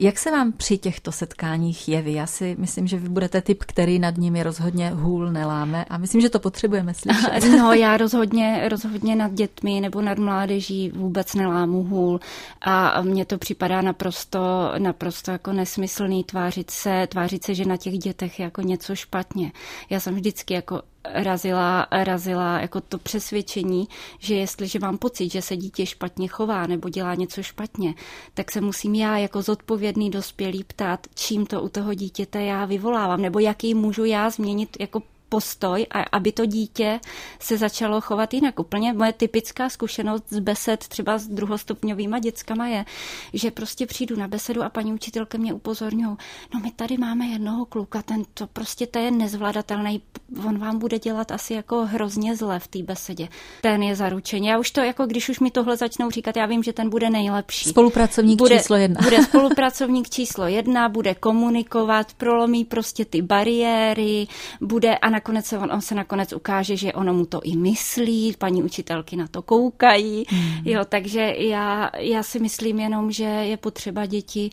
Jak 0.01 0.19
se 0.19 0.31
vám 0.31 0.53
při 0.53 0.79
těchto 0.79 1.13
setkáních 1.13 1.89
jeví? 1.89 2.13
Já 2.13 2.27
si 2.27 2.57
myslím, 2.59 2.87
že 2.87 2.99
vy 2.99 3.09
budete 3.09 3.43
typ, 3.43 3.65
který 3.65 3.99
nad 3.99 4.17
nimi 4.17 4.43
rozhodně 4.43 4.91
hůl 4.91 5.33
neláme 5.33 5.85
a 5.85 5.99
myslím, 5.99 6.21
že 6.21 6.31
to 6.31 6.41
potřebujeme 6.41 6.95
slyšet. 6.95 7.45
No, 7.59 7.73
já 7.73 7.97
rozhodně, 8.05 8.69
rozhodně 8.69 9.17
nad 9.17 9.33
dětmi 9.33 9.81
nebo 9.81 10.03
nad 10.03 10.19
mládeží 10.19 10.91
vůbec 10.91 11.35
nelámu 11.35 11.83
hůl 11.83 12.21
a 12.61 13.03
mně 13.03 13.25
to 13.25 13.39
připadá 13.39 13.83
naprosto, 13.83 14.73
naprosto 14.79 15.31
jako 15.31 15.53
nesmyslný 15.53 16.25
tvářit 16.25 16.71
se, 16.71 17.07
tvářit 17.07 17.45
se, 17.45 17.55
že 17.55 17.65
na 17.65 17.77
těch 17.77 17.99
dětech 17.99 18.39
je 18.39 18.45
jako 18.45 18.63
něco 18.63 18.95
špatně. 18.95 19.53
Já 19.91 20.01
jsem 20.01 20.15
vždycky 20.15 20.55
jako 20.55 20.83
razila, 21.05 21.87
razila 21.91 22.61
jako 22.61 22.81
to 22.81 22.99
přesvědčení, 22.99 23.89
že 24.19 24.35
jestliže 24.35 24.79
mám 24.79 24.99
pocit, 24.99 25.33
že 25.33 25.43
se 25.43 25.57
dítě 25.57 25.87
špatně 25.87 26.29
chová 26.29 26.67
nebo 26.67 26.89
dělá 26.89 27.15
něco 27.15 27.43
špatně, 27.43 27.95
tak 28.35 28.51
se 28.51 28.61
musím 28.61 28.95
já 28.95 29.19
jako 29.19 29.43
zodpovědný 29.43 30.11
dospělý 30.11 30.65
ptát, 30.65 31.07
čím 31.15 31.47
to 31.47 31.63
u 31.63 31.69
toho 31.69 31.95
dítěte 31.95 32.43
já 32.43 32.65
vyvolávám, 32.65 33.23
nebo 33.23 33.39
jaký 33.39 33.75
můžu 33.75 34.05
já 34.05 34.31
změnit 34.31 34.77
jako 34.81 35.03
postoj, 35.35 35.87
a 35.91 36.03
aby 36.03 36.33
to 36.33 36.47
dítě 36.47 37.01
se 37.41 37.59
začalo 37.59 38.01
chovat 38.01 38.35
jinak. 38.35 38.61
Úplně 38.61 38.93
moje 38.93 39.13
typická 39.13 39.69
zkušenost 39.69 40.25
z 40.29 40.39
besed 40.39 40.89
třeba 40.89 41.19
s 41.19 41.27
druhostupňovýma 41.27 42.19
dětskama 42.19 42.67
je, 42.67 42.85
že 43.33 43.51
prostě 43.51 43.87
přijdu 43.87 44.17
na 44.17 44.29
besedu 44.29 44.63
a 44.63 44.69
paní 44.69 44.93
učitelka 44.93 45.39
mě 45.39 45.53
upozorňují, 45.53 46.17
no 46.55 46.61
my 46.61 46.71
tady 46.71 46.99
máme 46.99 47.27
jednoho 47.27 47.67
kluka, 47.67 48.03
ten 48.03 48.23
to 48.35 48.47
prostě 48.47 48.87
to 48.87 48.99
je 48.99 49.11
nezvladatelný, 49.11 50.03
on 50.47 50.59
vám 50.59 50.79
bude 50.79 50.99
dělat 50.99 51.31
asi 51.31 51.55
jako 51.55 51.85
hrozně 51.85 52.37
zle 52.37 52.59
v 52.59 52.69
té 52.69 52.83
besedě. 52.83 53.29
Ten 53.61 53.83
je 53.83 53.97
zaručený. 53.97 54.47
Já 54.47 54.59
už 54.59 54.71
to 54.71 54.81
jako, 54.81 55.07
když 55.07 55.29
už 55.29 55.41
mi 55.41 55.51
tohle 55.51 55.77
začnou 55.77 56.11
říkat, 56.11 56.37
já 56.37 56.47
vím, 56.47 56.63
že 56.63 56.73
ten 56.73 56.91
bude 56.91 57.11
nejlepší. 57.11 57.69
Spolupracovník 57.69 58.39
bude, 58.39 58.59
číslo 58.59 58.77
jedna. 58.77 59.01
Bude 59.03 59.23
spolupracovník 59.29 60.11
číslo 60.11 60.47
jedna, 60.47 60.89
bude 60.89 61.15
komunikovat, 61.15 62.15
prolomí 62.15 62.65
prostě 62.65 63.05
ty 63.05 63.23
bariéry, 63.23 64.27
bude 64.61 64.99
a 64.99 65.11
nakonec 65.11 65.47
se 65.47 65.59
on, 65.59 65.73
on 65.73 65.81
se 65.81 65.95
nakonec 65.95 66.33
ukáže, 66.33 66.77
že 66.77 66.93
ono 66.93 67.15
mu 67.15 67.27
to 67.27 67.41
i 67.43 67.57
myslí, 67.57 68.35
paní 68.39 68.63
učitelky 68.63 69.17
na 69.17 69.27
to 69.27 69.43
koukají, 69.43 70.25
mm. 70.33 70.53
jo, 70.65 70.85
takže 70.89 71.35
já, 71.39 71.91
já 71.99 72.23
si 72.23 72.39
myslím 72.39 72.81
jenom, 72.81 73.11
že 73.11 73.25
je 73.25 73.57
potřeba 73.57 74.07
děti 74.07 74.51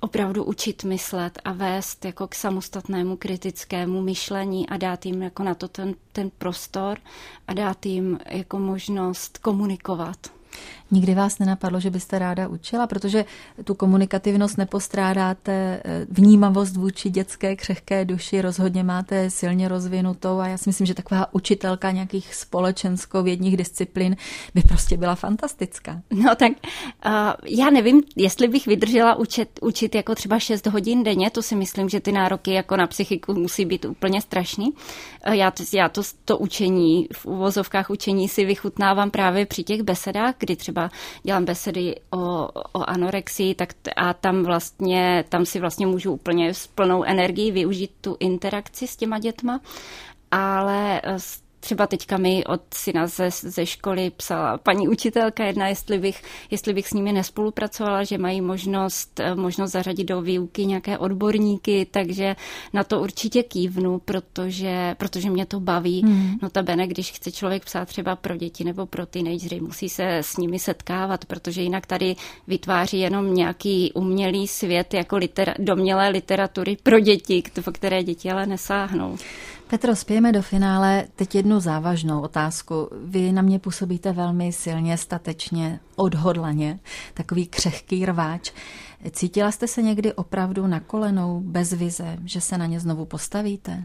opravdu 0.00 0.44
učit 0.44 0.84
myslet 0.84 1.38
a 1.44 1.52
vést 1.52 2.04
jako 2.04 2.26
k 2.26 2.34
samostatnému 2.34 3.16
kritickému 3.16 4.02
myšlení 4.02 4.68
a 4.68 4.76
dát 4.76 5.06
jim 5.06 5.22
jako 5.22 5.42
na 5.42 5.54
to 5.54 5.68
ten, 5.68 5.94
ten 6.12 6.30
prostor 6.38 6.98
a 7.48 7.54
dát 7.54 7.86
jim 7.86 8.18
jako 8.28 8.58
možnost 8.58 9.38
komunikovat. 9.38 10.35
Nikdy 10.90 11.14
vás 11.14 11.38
nenapadlo, 11.38 11.80
že 11.80 11.90
byste 11.90 12.18
ráda 12.18 12.48
učila, 12.48 12.86
protože 12.86 13.24
tu 13.64 13.74
komunikativnost 13.74 14.58
nepostrádáte, 14.58 15.80
eh, 15.84 16.06
vnímavost 16.10 16.76
vůči 16.76 17.10
dětské 17.10 17.56
křehké 17.56 18.04
duši 18.04 18.40
rozhodně 18.40 18.82
máte 18.82 19.30
silně 19.30 19.68
rozvinutou 19.68 20.38
a 20.38 20.48
já 20.48 20.58
si 20.58 20.68
myslím, 20.68 20.86
že 20.86 20.94
taková 20.94 21.34
učitelka 21.34 21.90
nějakých 21.90 22.34
společensko-vědních 22.34 23.56
disciplín 23.56 24.16
by 24.54 24.62
prostě 24.62 24.96
byla 24.96 25.14
fantastická. 25.14 26.02
No 26.10 26.34
tak 26.34 26.52
uh, 26.52 27.12
já 27.44 27.70
nevím, 27.70 28.02
jestli 28.16 28.48
bych 28.48 28.66
vydržela 28.66 29.14
učit, 29.14 29.58
učit 29.62 29.94
jako 29.94 30.14
třeba 30.14 30.38
6 30.38 30.66
hodin 30.66 31.04
denně, 31.04 31.30
to 31.30 31.42
si 31.42 31.56
myslím, 31.56 31.88
že 31.88 32.00
ty 32.00 32.12
nároky 32.12 32.52
jako 32.52 32.76
na 32.76 32.86
psychiku 32.86 33.34
musí 33.34 33.64
být 33.64 33.84
úplně 33.84 34.20
strašný. 34.20 34.72
Uh, 35.26 35.32
já, 35.32 35.50
to, 35.50 35.62
já 35.72 35.88
to, 35.88 36.02
to 36.24 36.38
učení, 36.38 37.08
v 37.12 37.26
uvozovkách 37.26 37.90
učení 37.90 38.28
si 38.28 38.44
vychutnávám 38.44 39.10
právě 39.10 39.46
při 39.46 39.62
těch 39.62 39.82
besedách, 39.82 40.34
kdy 40.46 40.56
třeba 40.56 40.90
dělám 41.22 41.44
besedy 41.44 41.94
o, 42.10 42.48
o 42.72 42.90
anorexii, 42.90 43.54
tak 43.54 43.68
a 43.96 44.14
tam 44.14 44.44
vlastně, 44.44 45.24
tam 45.28 45.46
si 45.46 45.60
vlastně 45.60 45.86
můžu 45.86 46.12
úplně 46.12 46.54
s 46.54 46.66
plnou 46.66 47.02
energií 47.04 47.52
využít 47.52 47.90
tu 48.00 48.16
interakci 48.20 48.86
s 48.86 48.96
těma 48.96 49.18
dětma, 49.18 49.60
ale 50.30 51.02
Třeba 51.66 51.86
teďka 51.86 52.16
mi 52.16 52.44
od 52.44 52.60
syna 52.74 53.06
ze, 53.06 53.30
ze 53.30 53.66
školy 53.66 54.10
psala 54.10 54.58
paní 54.58 54.88
učitelka 54.88 55.44
jedna, 55.44 55.68
jestli 55.68 55.98
bych, 55.98 56.22
jestli 56.50 56.74
bych 56.74 56.88
s 56.88 56.92
nimi 56.92 57.12
nespolupracovala, 57.12 58.04
že 58.04 58.18
mají 58.18 58.40
možnost, 58.40 59.20
eh, 59.20 59.34
možnost 59.34 59.70
zařadit 59.72 60.04
do 60.04 60.20
výuky 60.22 60.66
nějaké 60.66 60.98
odborníky, 60.98 61.86
takže 61.90 62.36
na 62.72 62.84
to 62.84 63.00
určitě 63.00 63.42
kývnu, 63.42 63.98
protože, 63.98 64.94
protože 64.98 65.30
mě 65.30 65.46
to 65.46 65.60
baví. 65.60 66.02
Hmm. 66.02 66.38
No 66.42 66.50
ta 66.50 66.62
bene, 66.62 66.86
když 66.86 67.12
chce 67.12 67.32
člověk 67.32 67.64
psát 67.64 67.88
třeba 67.88 68.16
pro 68.16 68.36
děti 68.36 68.64
nebo 68.64 68.86
pro 68.86 69.06
teenagery, 69.06 69.60
musí 69.60 69.88
se 69.88 70.16
s 70.16 70.36
nimi 70.36 70.58
setkávat, 70.58 71.24
protože 71.24 71.62
jinak 71.62 71.86
tady 71.86 72.16
vytváří 72.46 73.00
jenom 73.00 73.34
nějaký 73.34 73.92
umělý 73.94 74.48
svět 74.48 74.94
jako 74.94 75.16
litera, 75.16 75.54
domělé 75.58 76.08
literatury 76.08 76.76
pro 76.82 77.00
děti, 77.00 77.42
po 77.64 77.72
které 77.72 78.02
děti 78.02 78.30
ale 78.30 78.46
nesáhnou. 78.46 79.16
Petro, 79.70 79.96
spějeme 79.96 80.32
do 80.32 80.42
finále. 80.42 81.04
Teď 81.16 81.34
jednu 81.34 81.60
závažnou 81.60 82.20
otázku. 82.20 82.88
Vy 83.04 83.32
na 83.32 83.42
mě 83.42 83.58
působíte 83.58 84.12
velmi 84.12 84.52
silně, 84.52 84.98
statečně, 84.98 85.80
odhodlaně, 85.96 86.80
takový 87.14 87.46
křehký 87.46 88.06
rváč. 88.06 88.52
Cítila 89.10 89.50
jste 89.50 89.68
se 89.68 89.82
někdy 89.82 90.12
opravdu 90.12 90.66
na 90.66 90.80
kolenou, 90.80 91.40
bez 91.40 91.72
vize, 91.72 92.18
že 92.24 92.40
se 92.40 92.58
na 92.58 92.66
ně 92.66 92.80
znovu 92.80 93.04
postavíte? 93.04 93.84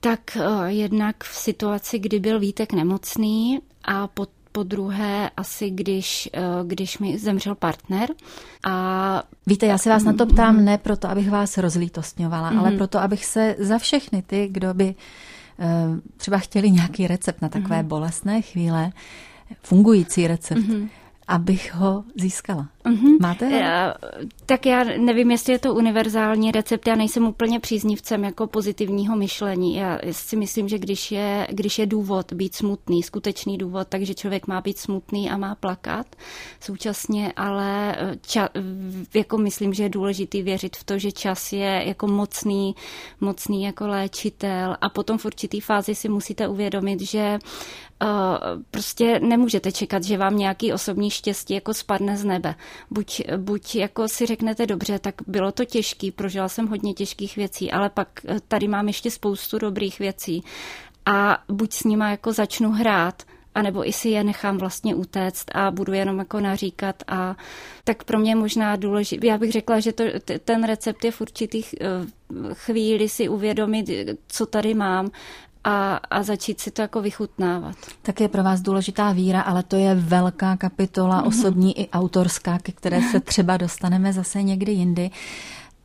Tak 0.00 0.36
eh, 0.36 0.72
jednak 0.72 1.24
v 1.24 1.36
situaci, 1.36 1.98
kdy 1.98 2.18
byl 2.18 2.40
Vítek 2.40 2.72
nemocný 2.72 3.60
a 3.84 4.06
po 4.06 4.26
po 4.56 4.62
druhé 4.62 5.30
asi, 5.36 5.70
když, 5.70 6.28
eh, 6.32 6.40
když 6.64 6.98
mi 6.98 7.18
zemřel 7.18 7.54
partner. 7.54 8.08
A 8.64 9.22
Víte, 9.46 9.66
já 9.66 9.78
se 9.78 9.90
vás 9.90 10.04
na 10.04 10.12
to 10.12 10.26
ptám 10.26 10.64
ne 10.64 10.78
proto, 10.78 11.08
abych 11.10 11.30
vás 11.30 11.58
rozlítostňovala, 11.58 12.52
mm-hmm. 12.52 12.58
ale 12.58 12.68
mhm. 12.68 12.78
proto, 12.78 12.98
abych 12.98 13.24
se 13.24 13.56
za 13.58 13.78
všechny 13.78 14.22
ty, 14.22 14.48
kdo 14.50 14.74
by 14.74 14.94
eh, 15.58 15.66
třeba 16.16 16.38
chtěli 16.38 16.70
nějaký 16.70 17.06
recept 17.06 17.42
na 17.42 17.48
takové 17.48 17.82
mm-hmm. 17.82 17.86
bolestné 17.86 18.42
chvíle, 18.42 18.92
fungující 19.62 20.26
recept, 20.26 20.58
mm-hmm. 20.58 20.88
Abych 21.28 21.74
ho 21.74 22.04
získala. 22.14 22.68
Mm-hmm. 22.84 23.16
Máte 23.20 23.48
ho? 23.48 23.56
Já, 23.56 23.94
tak 24.46 24.66
já 24.66 24.84
nevím, 24.84 25.30
jestli 25.30 25.52
je 25.52 25.58
to 25.58 25.74
univerzální 25.74 26.52
recept. 26.52 26.86
Já 26.86 26.94
nejsem 26.94 27.26
úplně 27.26 27.60
příznivcem 27.60 28.24
jako 28.24 28.46
pozitivního 28.46 29.16
myšlení. 29.16 29.76
Já 29.76 29.98
si 30.10 30.36
myslím, 30.36 30.68
že 30.68 30.78
když 30.78 31.12
je, 31.12 31.46
když 31.50 31.78
je 31.78 31.86
důvod 31.86 32.32
být 32.32 32.54
smutný, 32.54 33.02
skutečný 33.02 33.58
důvod, 33.58 33.88
takže 33.88 34.14
člověk 34.14 34.46
má 34.46 34.60
být 34.60 34.78
smutný 34.78 35.30
a 35.30 35.36
má 35.36 35.54
plakat 35.54 36.06
současně, 36.60 37.32
ale 37.36 37.96
ča, 38.26 38.48
jako 39.14 39.38
myslím, 39.38 39.74
že 39.74 39.82
je 39.82 39.88
důležitý 39.88 40.42
věřit 40.42 40.76
v 40.76 40.84
to, 40.84 40.98
že 40.98 41.12
čas 41.12 41.52
je 41.52 41.82
jako 41.86 42.06
mocný, 42.06 42.74
mocný 43.20 43.62
jako 43.62 43.86
léčitel 43.86 44.76
a 44.80 44.88
potom 44.88 45.18
v 45.18 45.24
určitý 45.24 45.60
fázi 45.60 45.94
si 45.94 46.08
musíte 46.08 46.48
uvědomit, 46.48 47.00
že 47.00 47.38
prostě 48.70 49.20
nemůžete 49.20 49.72
čekat, 49.72 50.02
že 50.02 50.18
vám 50.18 50.36
nějaký 50.36 50.72
osobní 50.72 51.10
štěstí 51.10 51.54
jako 51.54 51.74
spadne 51.74 52.16
z 52.16 52.24
nebe. 52.24 52.54
Buď, 52.90 53.22
buď 53.36 53.74
jako 53.74 54.08
si 54.08 54.26
řeknete 54.26 54.66
dobře, 54.66 54.98
tak 54.98 55.14
bylo 55.26 55.52
to 55.52 55.64
těžký, 55.64 56.10
prožila 56.10 56.48
jsem 56.48 56.66
hodně 56.66 56.94
těžkých 56.94 57.36
věcí, 57.36 57.72
ale 57.72 57.90
pak 57.90 58.08
eh, 58.24 58.36
tady 58.48 58.68
mám 58.68 58.86
ještě 58.86 59.10
spoustu 59.10 59.58
dobrých 59.58 59.98
věcí. 59.98 60.44
A 61.06 61.38
buď 61.48 61.72
s 61.72 61.84
nima 61.84 62.10
jako 62.10 62.32
začnu 62.32 62.70
hrát, 62.70 63.22
anebo 63.54 63.88
i 63.88 63.92
si 63.92 64.08
je 64.08 64.24
nechám 64.24 64.58
vlastně 64.58 64.94
utéct 64.94 65.50
a 65.54 65.70
budu 65.70 65.92
jenom 65.92 66.18
jako 66.18 66.40
naříkat 66.40 67.02
a 67.08 67.36
tak 67.84 68.04
pro 68.04 68.18
mě 68.18 68.36
možná 68.36 68.76
důležité, 68.76 69.26
já 69.26 69.38
bych 69.38 69.52
řekla, 69.52 69.80
že 69.80 69.92
to, 69.92 70.04
ten 70.44 70.64
recept 70.64 71.04
je 71.04 71.10
v 71.10 71.20
určitých 71.20 71.74
eh, 71.80 71.86
chvíli 72.54 73.08
si 73.08 73.28
uvědomit, 73.28 73.90
co 74.28 74.46
tady 74.46 74.74
mám 74.74 75.10
a, 75.66 75.96
a 76.10 76.22
začít 76.22 76.60
si 76.60 76.70
to 76.70 76.82
jako 76.82 77.02
vychutnávat. 77.02 77.76
Tak 78.02 78.20
je 78.20 78.28
pro 78.28 78.42
vás 78.42 78.60
důležitá 78.60 79.12
víra, 79.12 79.40
ale 79.40 79.62
to 79.62 79.76
je 79.76 79.94
velká 79.94 80.56
kapitola, 80.56 81.22
mm-hmm. 81.22 81.28
osobní 81.28 81.80
i 81.80 81.90
autorská, 81.90 82.58
ke 82.58 82.72
které 82.72 83.02
se 83.02 83.20
třeba 83.30 83.56
dostaneme 83.56 84.12
zase 84.12 84.42
někdy 84.42 84.72
jindy. 84.72 85.10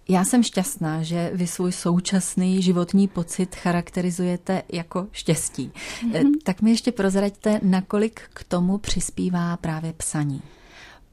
Já 0.10 0.26
jsem 0.26 0.44
šťastná, 0.44 1.04
že 1.04 1.32
vy 1.34 1.48
svůj 1.48 1.72
současný 1.72 2.62
životní 2.62 3.08
pocit 3.08 3.56
charakterizujete 3.56 4.64
jako 4.74 5.08
štěstí. 5.12 5.72
Mm-hmm. 6.04 6.32
Tak 6.44 6.62
mi 6.62 6.72
ještě 6.72 6.92
prozraďte, 6.92 7.60
nakolik 7.64 8.22
k 8.34 8.44
tomu 8.44 8.78
přispívá 8.78 9.58
právě 9.58 9.94
psaní. 9.94 10.42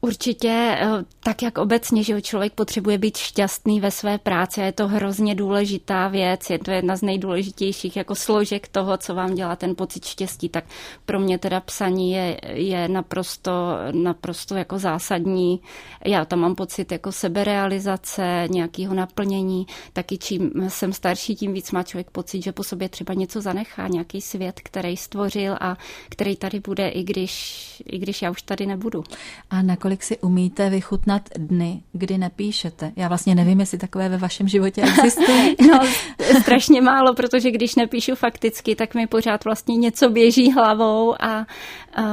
Určitě, 0.01 0.77
eh, 0.81 0.87
tak 1.23 1.41
jak 1.41 1.57
obecně, 1.57 2.03
že 2.03 2.21
člověk 2.21 2.53
potřebuje 2.53 2.97
být 2.97 3.17
šťastný 3.17 3.79
ve 3.79 3.91
své 3.91 4.17
práci, 4.17 4.61
je 4.61 4.71
to 4.71 4.87
hrozně 4.87 5.35
důležitá 5.35 6.07
věc, 6.07 6.49
je 6.49 6.59
to 6.59 6.71
jedna 6.71 6.95
z 6.95 7.01
nejdůležitějších 7.01 7.97
jako 7.97 8.15
složek 8.15 8.67
toho, 8.67 8.97
co 8.97 9.15
vám 9.15 9.35
dělá 9.35 9.55
ten 9.55 9.75
pocit 9.75 10.05
štěstí, 10.05 10.49
tak 10.49 10.63
pro 11.05 11.19
mě 11.19 11.37
teda 11.37 11.59
psaní 11.59 12.11
je, 12.11 12.39
je 12.53 12.87
naprosto, 12.87 13.51
naprosto 13.91 14.55
jako 14.55 14.79
zásadní. 14.79 15.61
Já 16.05 16.25
tam 16.25 16.39
mám 16.39 16.55
pocit 16.55 16.91
jako 16.91 17.11
seberealizace, 17.11 18.47
nějakého 18.49 18.93
naplnění, 18.93 19.67
taky 19.93 20.17
čím 20.17 20.51
jsem 20.67 20.93
starší, 20.93 21.35
tím 21.35 21.53
víc 21.53 21.71
má 21.71 21.83
člověk 21.83 22.09
pocit, 22.09 22.41
že 22.41 22.51
po 22.51 22.63
sobě 22.63 22.89
třeba 22.89 23.13
něco 23.13 23.41
zanechá, 23.41 23.87
nějaký 23.87 24.21
svět, 24.21 24.59
který 24.63 24.97
stvořil 24.97 25.57
a 25.61 25.77
který 26.09 26.35
tady 26.35 26.59
bude, 26.59 26.89
i 26.89 27.03
když, 27.03 27.83
i 27.85 27.99
když 27.99 28.21
já 28.21 28.31
už 28.31 28.41
tady 28.41 28.65
nebudu. 28.65 29.03
A 29.49 29.61
nakonec 29.61 29.88
nakolik 29.89 30.03
si 30.03 30.17
umíte 30.17 30.69
vychutnat 30.69 31.29
dny, 31.37 31.81
kdy 31.93 32.17
nepíšete. 32.17 32.91
Já 32.95 33.07
vlastně 33.07 33.35
nevím, 33.35 33.59
jestli 33.59 33.77
takové 33.77 34.09
ve 34.09 34.17
vašem 34.17 34.47
životě 34.47 34.81
existují. 34.81 35.55
No, 35.69 35.79
strašně 36.41 36.81
málo, 36.81 37.13
protože 37.13 37.51
když 37.51 37.75
nepíšu 37.75 38.15
fakticky, 38.15 38.75
tak 38.75 38.95
mi 38.95 39.07
pořád 39.07 39.45
vlastně 39.45 39.77
něco 39.77 40.09
běží 40.09 40.51
hlavou. 40.51 41.15
A, 41.21 41.47
uh, 41.97 42.05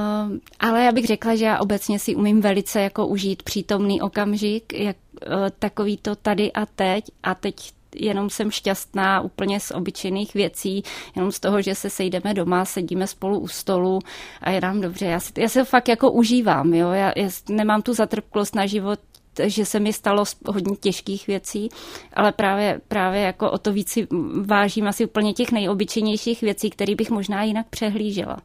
ale 0.60 0.84
já 0.84 0.92
bych 0.92 1.06
řekla, 1.06 1.34
že 1.34 1.44
já 1.44 1.58
obecně 1.58 1.98
si 1.98 2.14
umím 2.14 2.40
velice 2.40 2.80
jako 2.80 3.06
užít 3.06 3.42
přítomný 3.42 4.00
okamžik, 4.00 4.72
jak 4.72 4.96
uh, 4.96 5.32
takový 5.58 5.96
to 5.96 6.16
tady 6.16 6.52
a 6.52 6.66
teď. 6.66 7.04
A 7.22 7.34
teď 7.34 7.72
jenom 8.00 8.30
jsem 8.30 8.50
šťastná 8.50 9.20
úplně 9.20 9.60
z 9.60 9.70
obyčejných 9.70 10.34
věcí, 10.34 10.82
jenom 11.16 11.32
z 11.32 11.40
toho, 11.40 11.62
že 11.62 11.74
se 11.74 11.90
sejdeme 11.90 12.34
doma, 12.34 12.64
sedíme 12.64 13.06
spolu 13.06 13.38
u 13.38 13.48
stolu 13.48 13.98
a 14.40 14.50
je 14.50 14.60
nám 14.60 14.80
dobře. 14.80 15.06
Já, 15.06 15.20
si, 15.20 15.32
já 15.38 15.48
se 15.48 15.64
fakt 15.64 15.88
jako 15.88 16.10
užívám, 16.10 16.74
jo? 16.74 16.90
Já, 16.90 17.12
já 17.16 17.28
nemám 17.48 17.82
tu 17.82 17.94
zatrpklost 17.94 18.54
na 18.54 18.66
život, 18.66 18.98
že 19.44 19.64
se 19.64 19.80
mi 19.80 19.92
stalo 19.92 20.24
hodně 20.46 20.76
těžkých 20.76 21.26
věcí, 21.26 21.68
ale 22.12 22.32
právě, 22.32 22.80
právě 22.88 23.20
jako 23.20 23.50
o 23.50 23.58
to 23.58 23.72
víc 23.72 23.98
vážím 24.44 24.86
asi 24.86 25.04
úplně 25.04 25.32
těch 25.32 25.52
nejobyčejnějších 25.52 26.40
věcí, 26.40 26.70
které 26.70 26.94
bych 26.94 27.10
možná 27.10 27.42
jinak 27.42 27.66
přehlížela. 27.70 28.36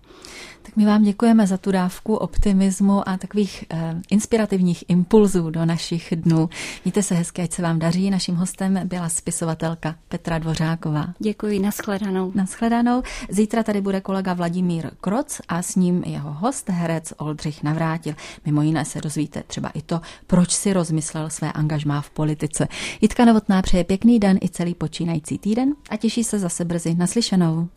Tak 0.62 0.76
my 0.76 0.86
vám 0.86 1.04
děkujeme 1.04 1.48
za 1.48 1.58
tu 1.58 1.72
dávku 1.72 2.16
optimismu 2.16 3.10
a 3.10 3.18
takových 3.18 3.66
eh, 3.70 3.96
inspirativních 4.10 4.84
impulzů 4.88 5.50
do 5.50 5.66
našich 5.66 6.14
dnů. 6.18 6.50
Mějte 6.86 7.04
se 7.04 7.16
hezky, 7.16 7.42
ať 7.42 7.52
se 7.52 7.62
vám 7.62 7.80
daří. 7.80 8.10
Naším 8.10 8.36
hostem 8.36 8.80
byla 8.84 9.10
spisovatelka 9.10 9.96
Petra 10.08 10.40
Dvořáková. 10.40 11.08
Děkuji, 11.20 11.60
nashledanou. 11.60 12.32
Nashledanou. 12.36 13.04
Zítra 13.30 13.64
tady 13.64 13.82
bude 13.82 14.02
kolega 14.02 14.34
Vladimír 14.34 14.92
Kroc 15.02 15.42
a 15.48 15.62
s 15.62 15.76
ním 15.76 16.04
jeho 16.06 16.34
host, 16.34 16.70
herec 16.70 17.14
Oldřich 17.18 17.64
Navrátil. 17.64 18.14
Mimo 18.46 18.62
jiné 18.62 18.86
se 18.86 19.02
dozvíte 19.02 19.44
třeba 19.48 19.70
i 19.70 19.82
to, 19.82 20.02
proč 20.28 20.52
si 20.52 20.74
rozmyslel 20.74 21.30
své 21.30 21.52
angažmá 21.52 22.02
v 22.02 22.10
politice. 22.10 22.68
Jitka 23.02 23.26
Novotná 23.26 23.62
přeje 23.62 23.84
pěkný 23.84 24.20
den 24.20 24.38
i 24.44 24.50
celý 24.50 24.76
počínající 24.76 25.38
týden 25.38 25.74
a 25.90 25.98
těší 25.98 26.24
se 26.24 26.40
zase 26.40 26.66
brzy 26.66 26.96
naslyšenou. 26.96 27.70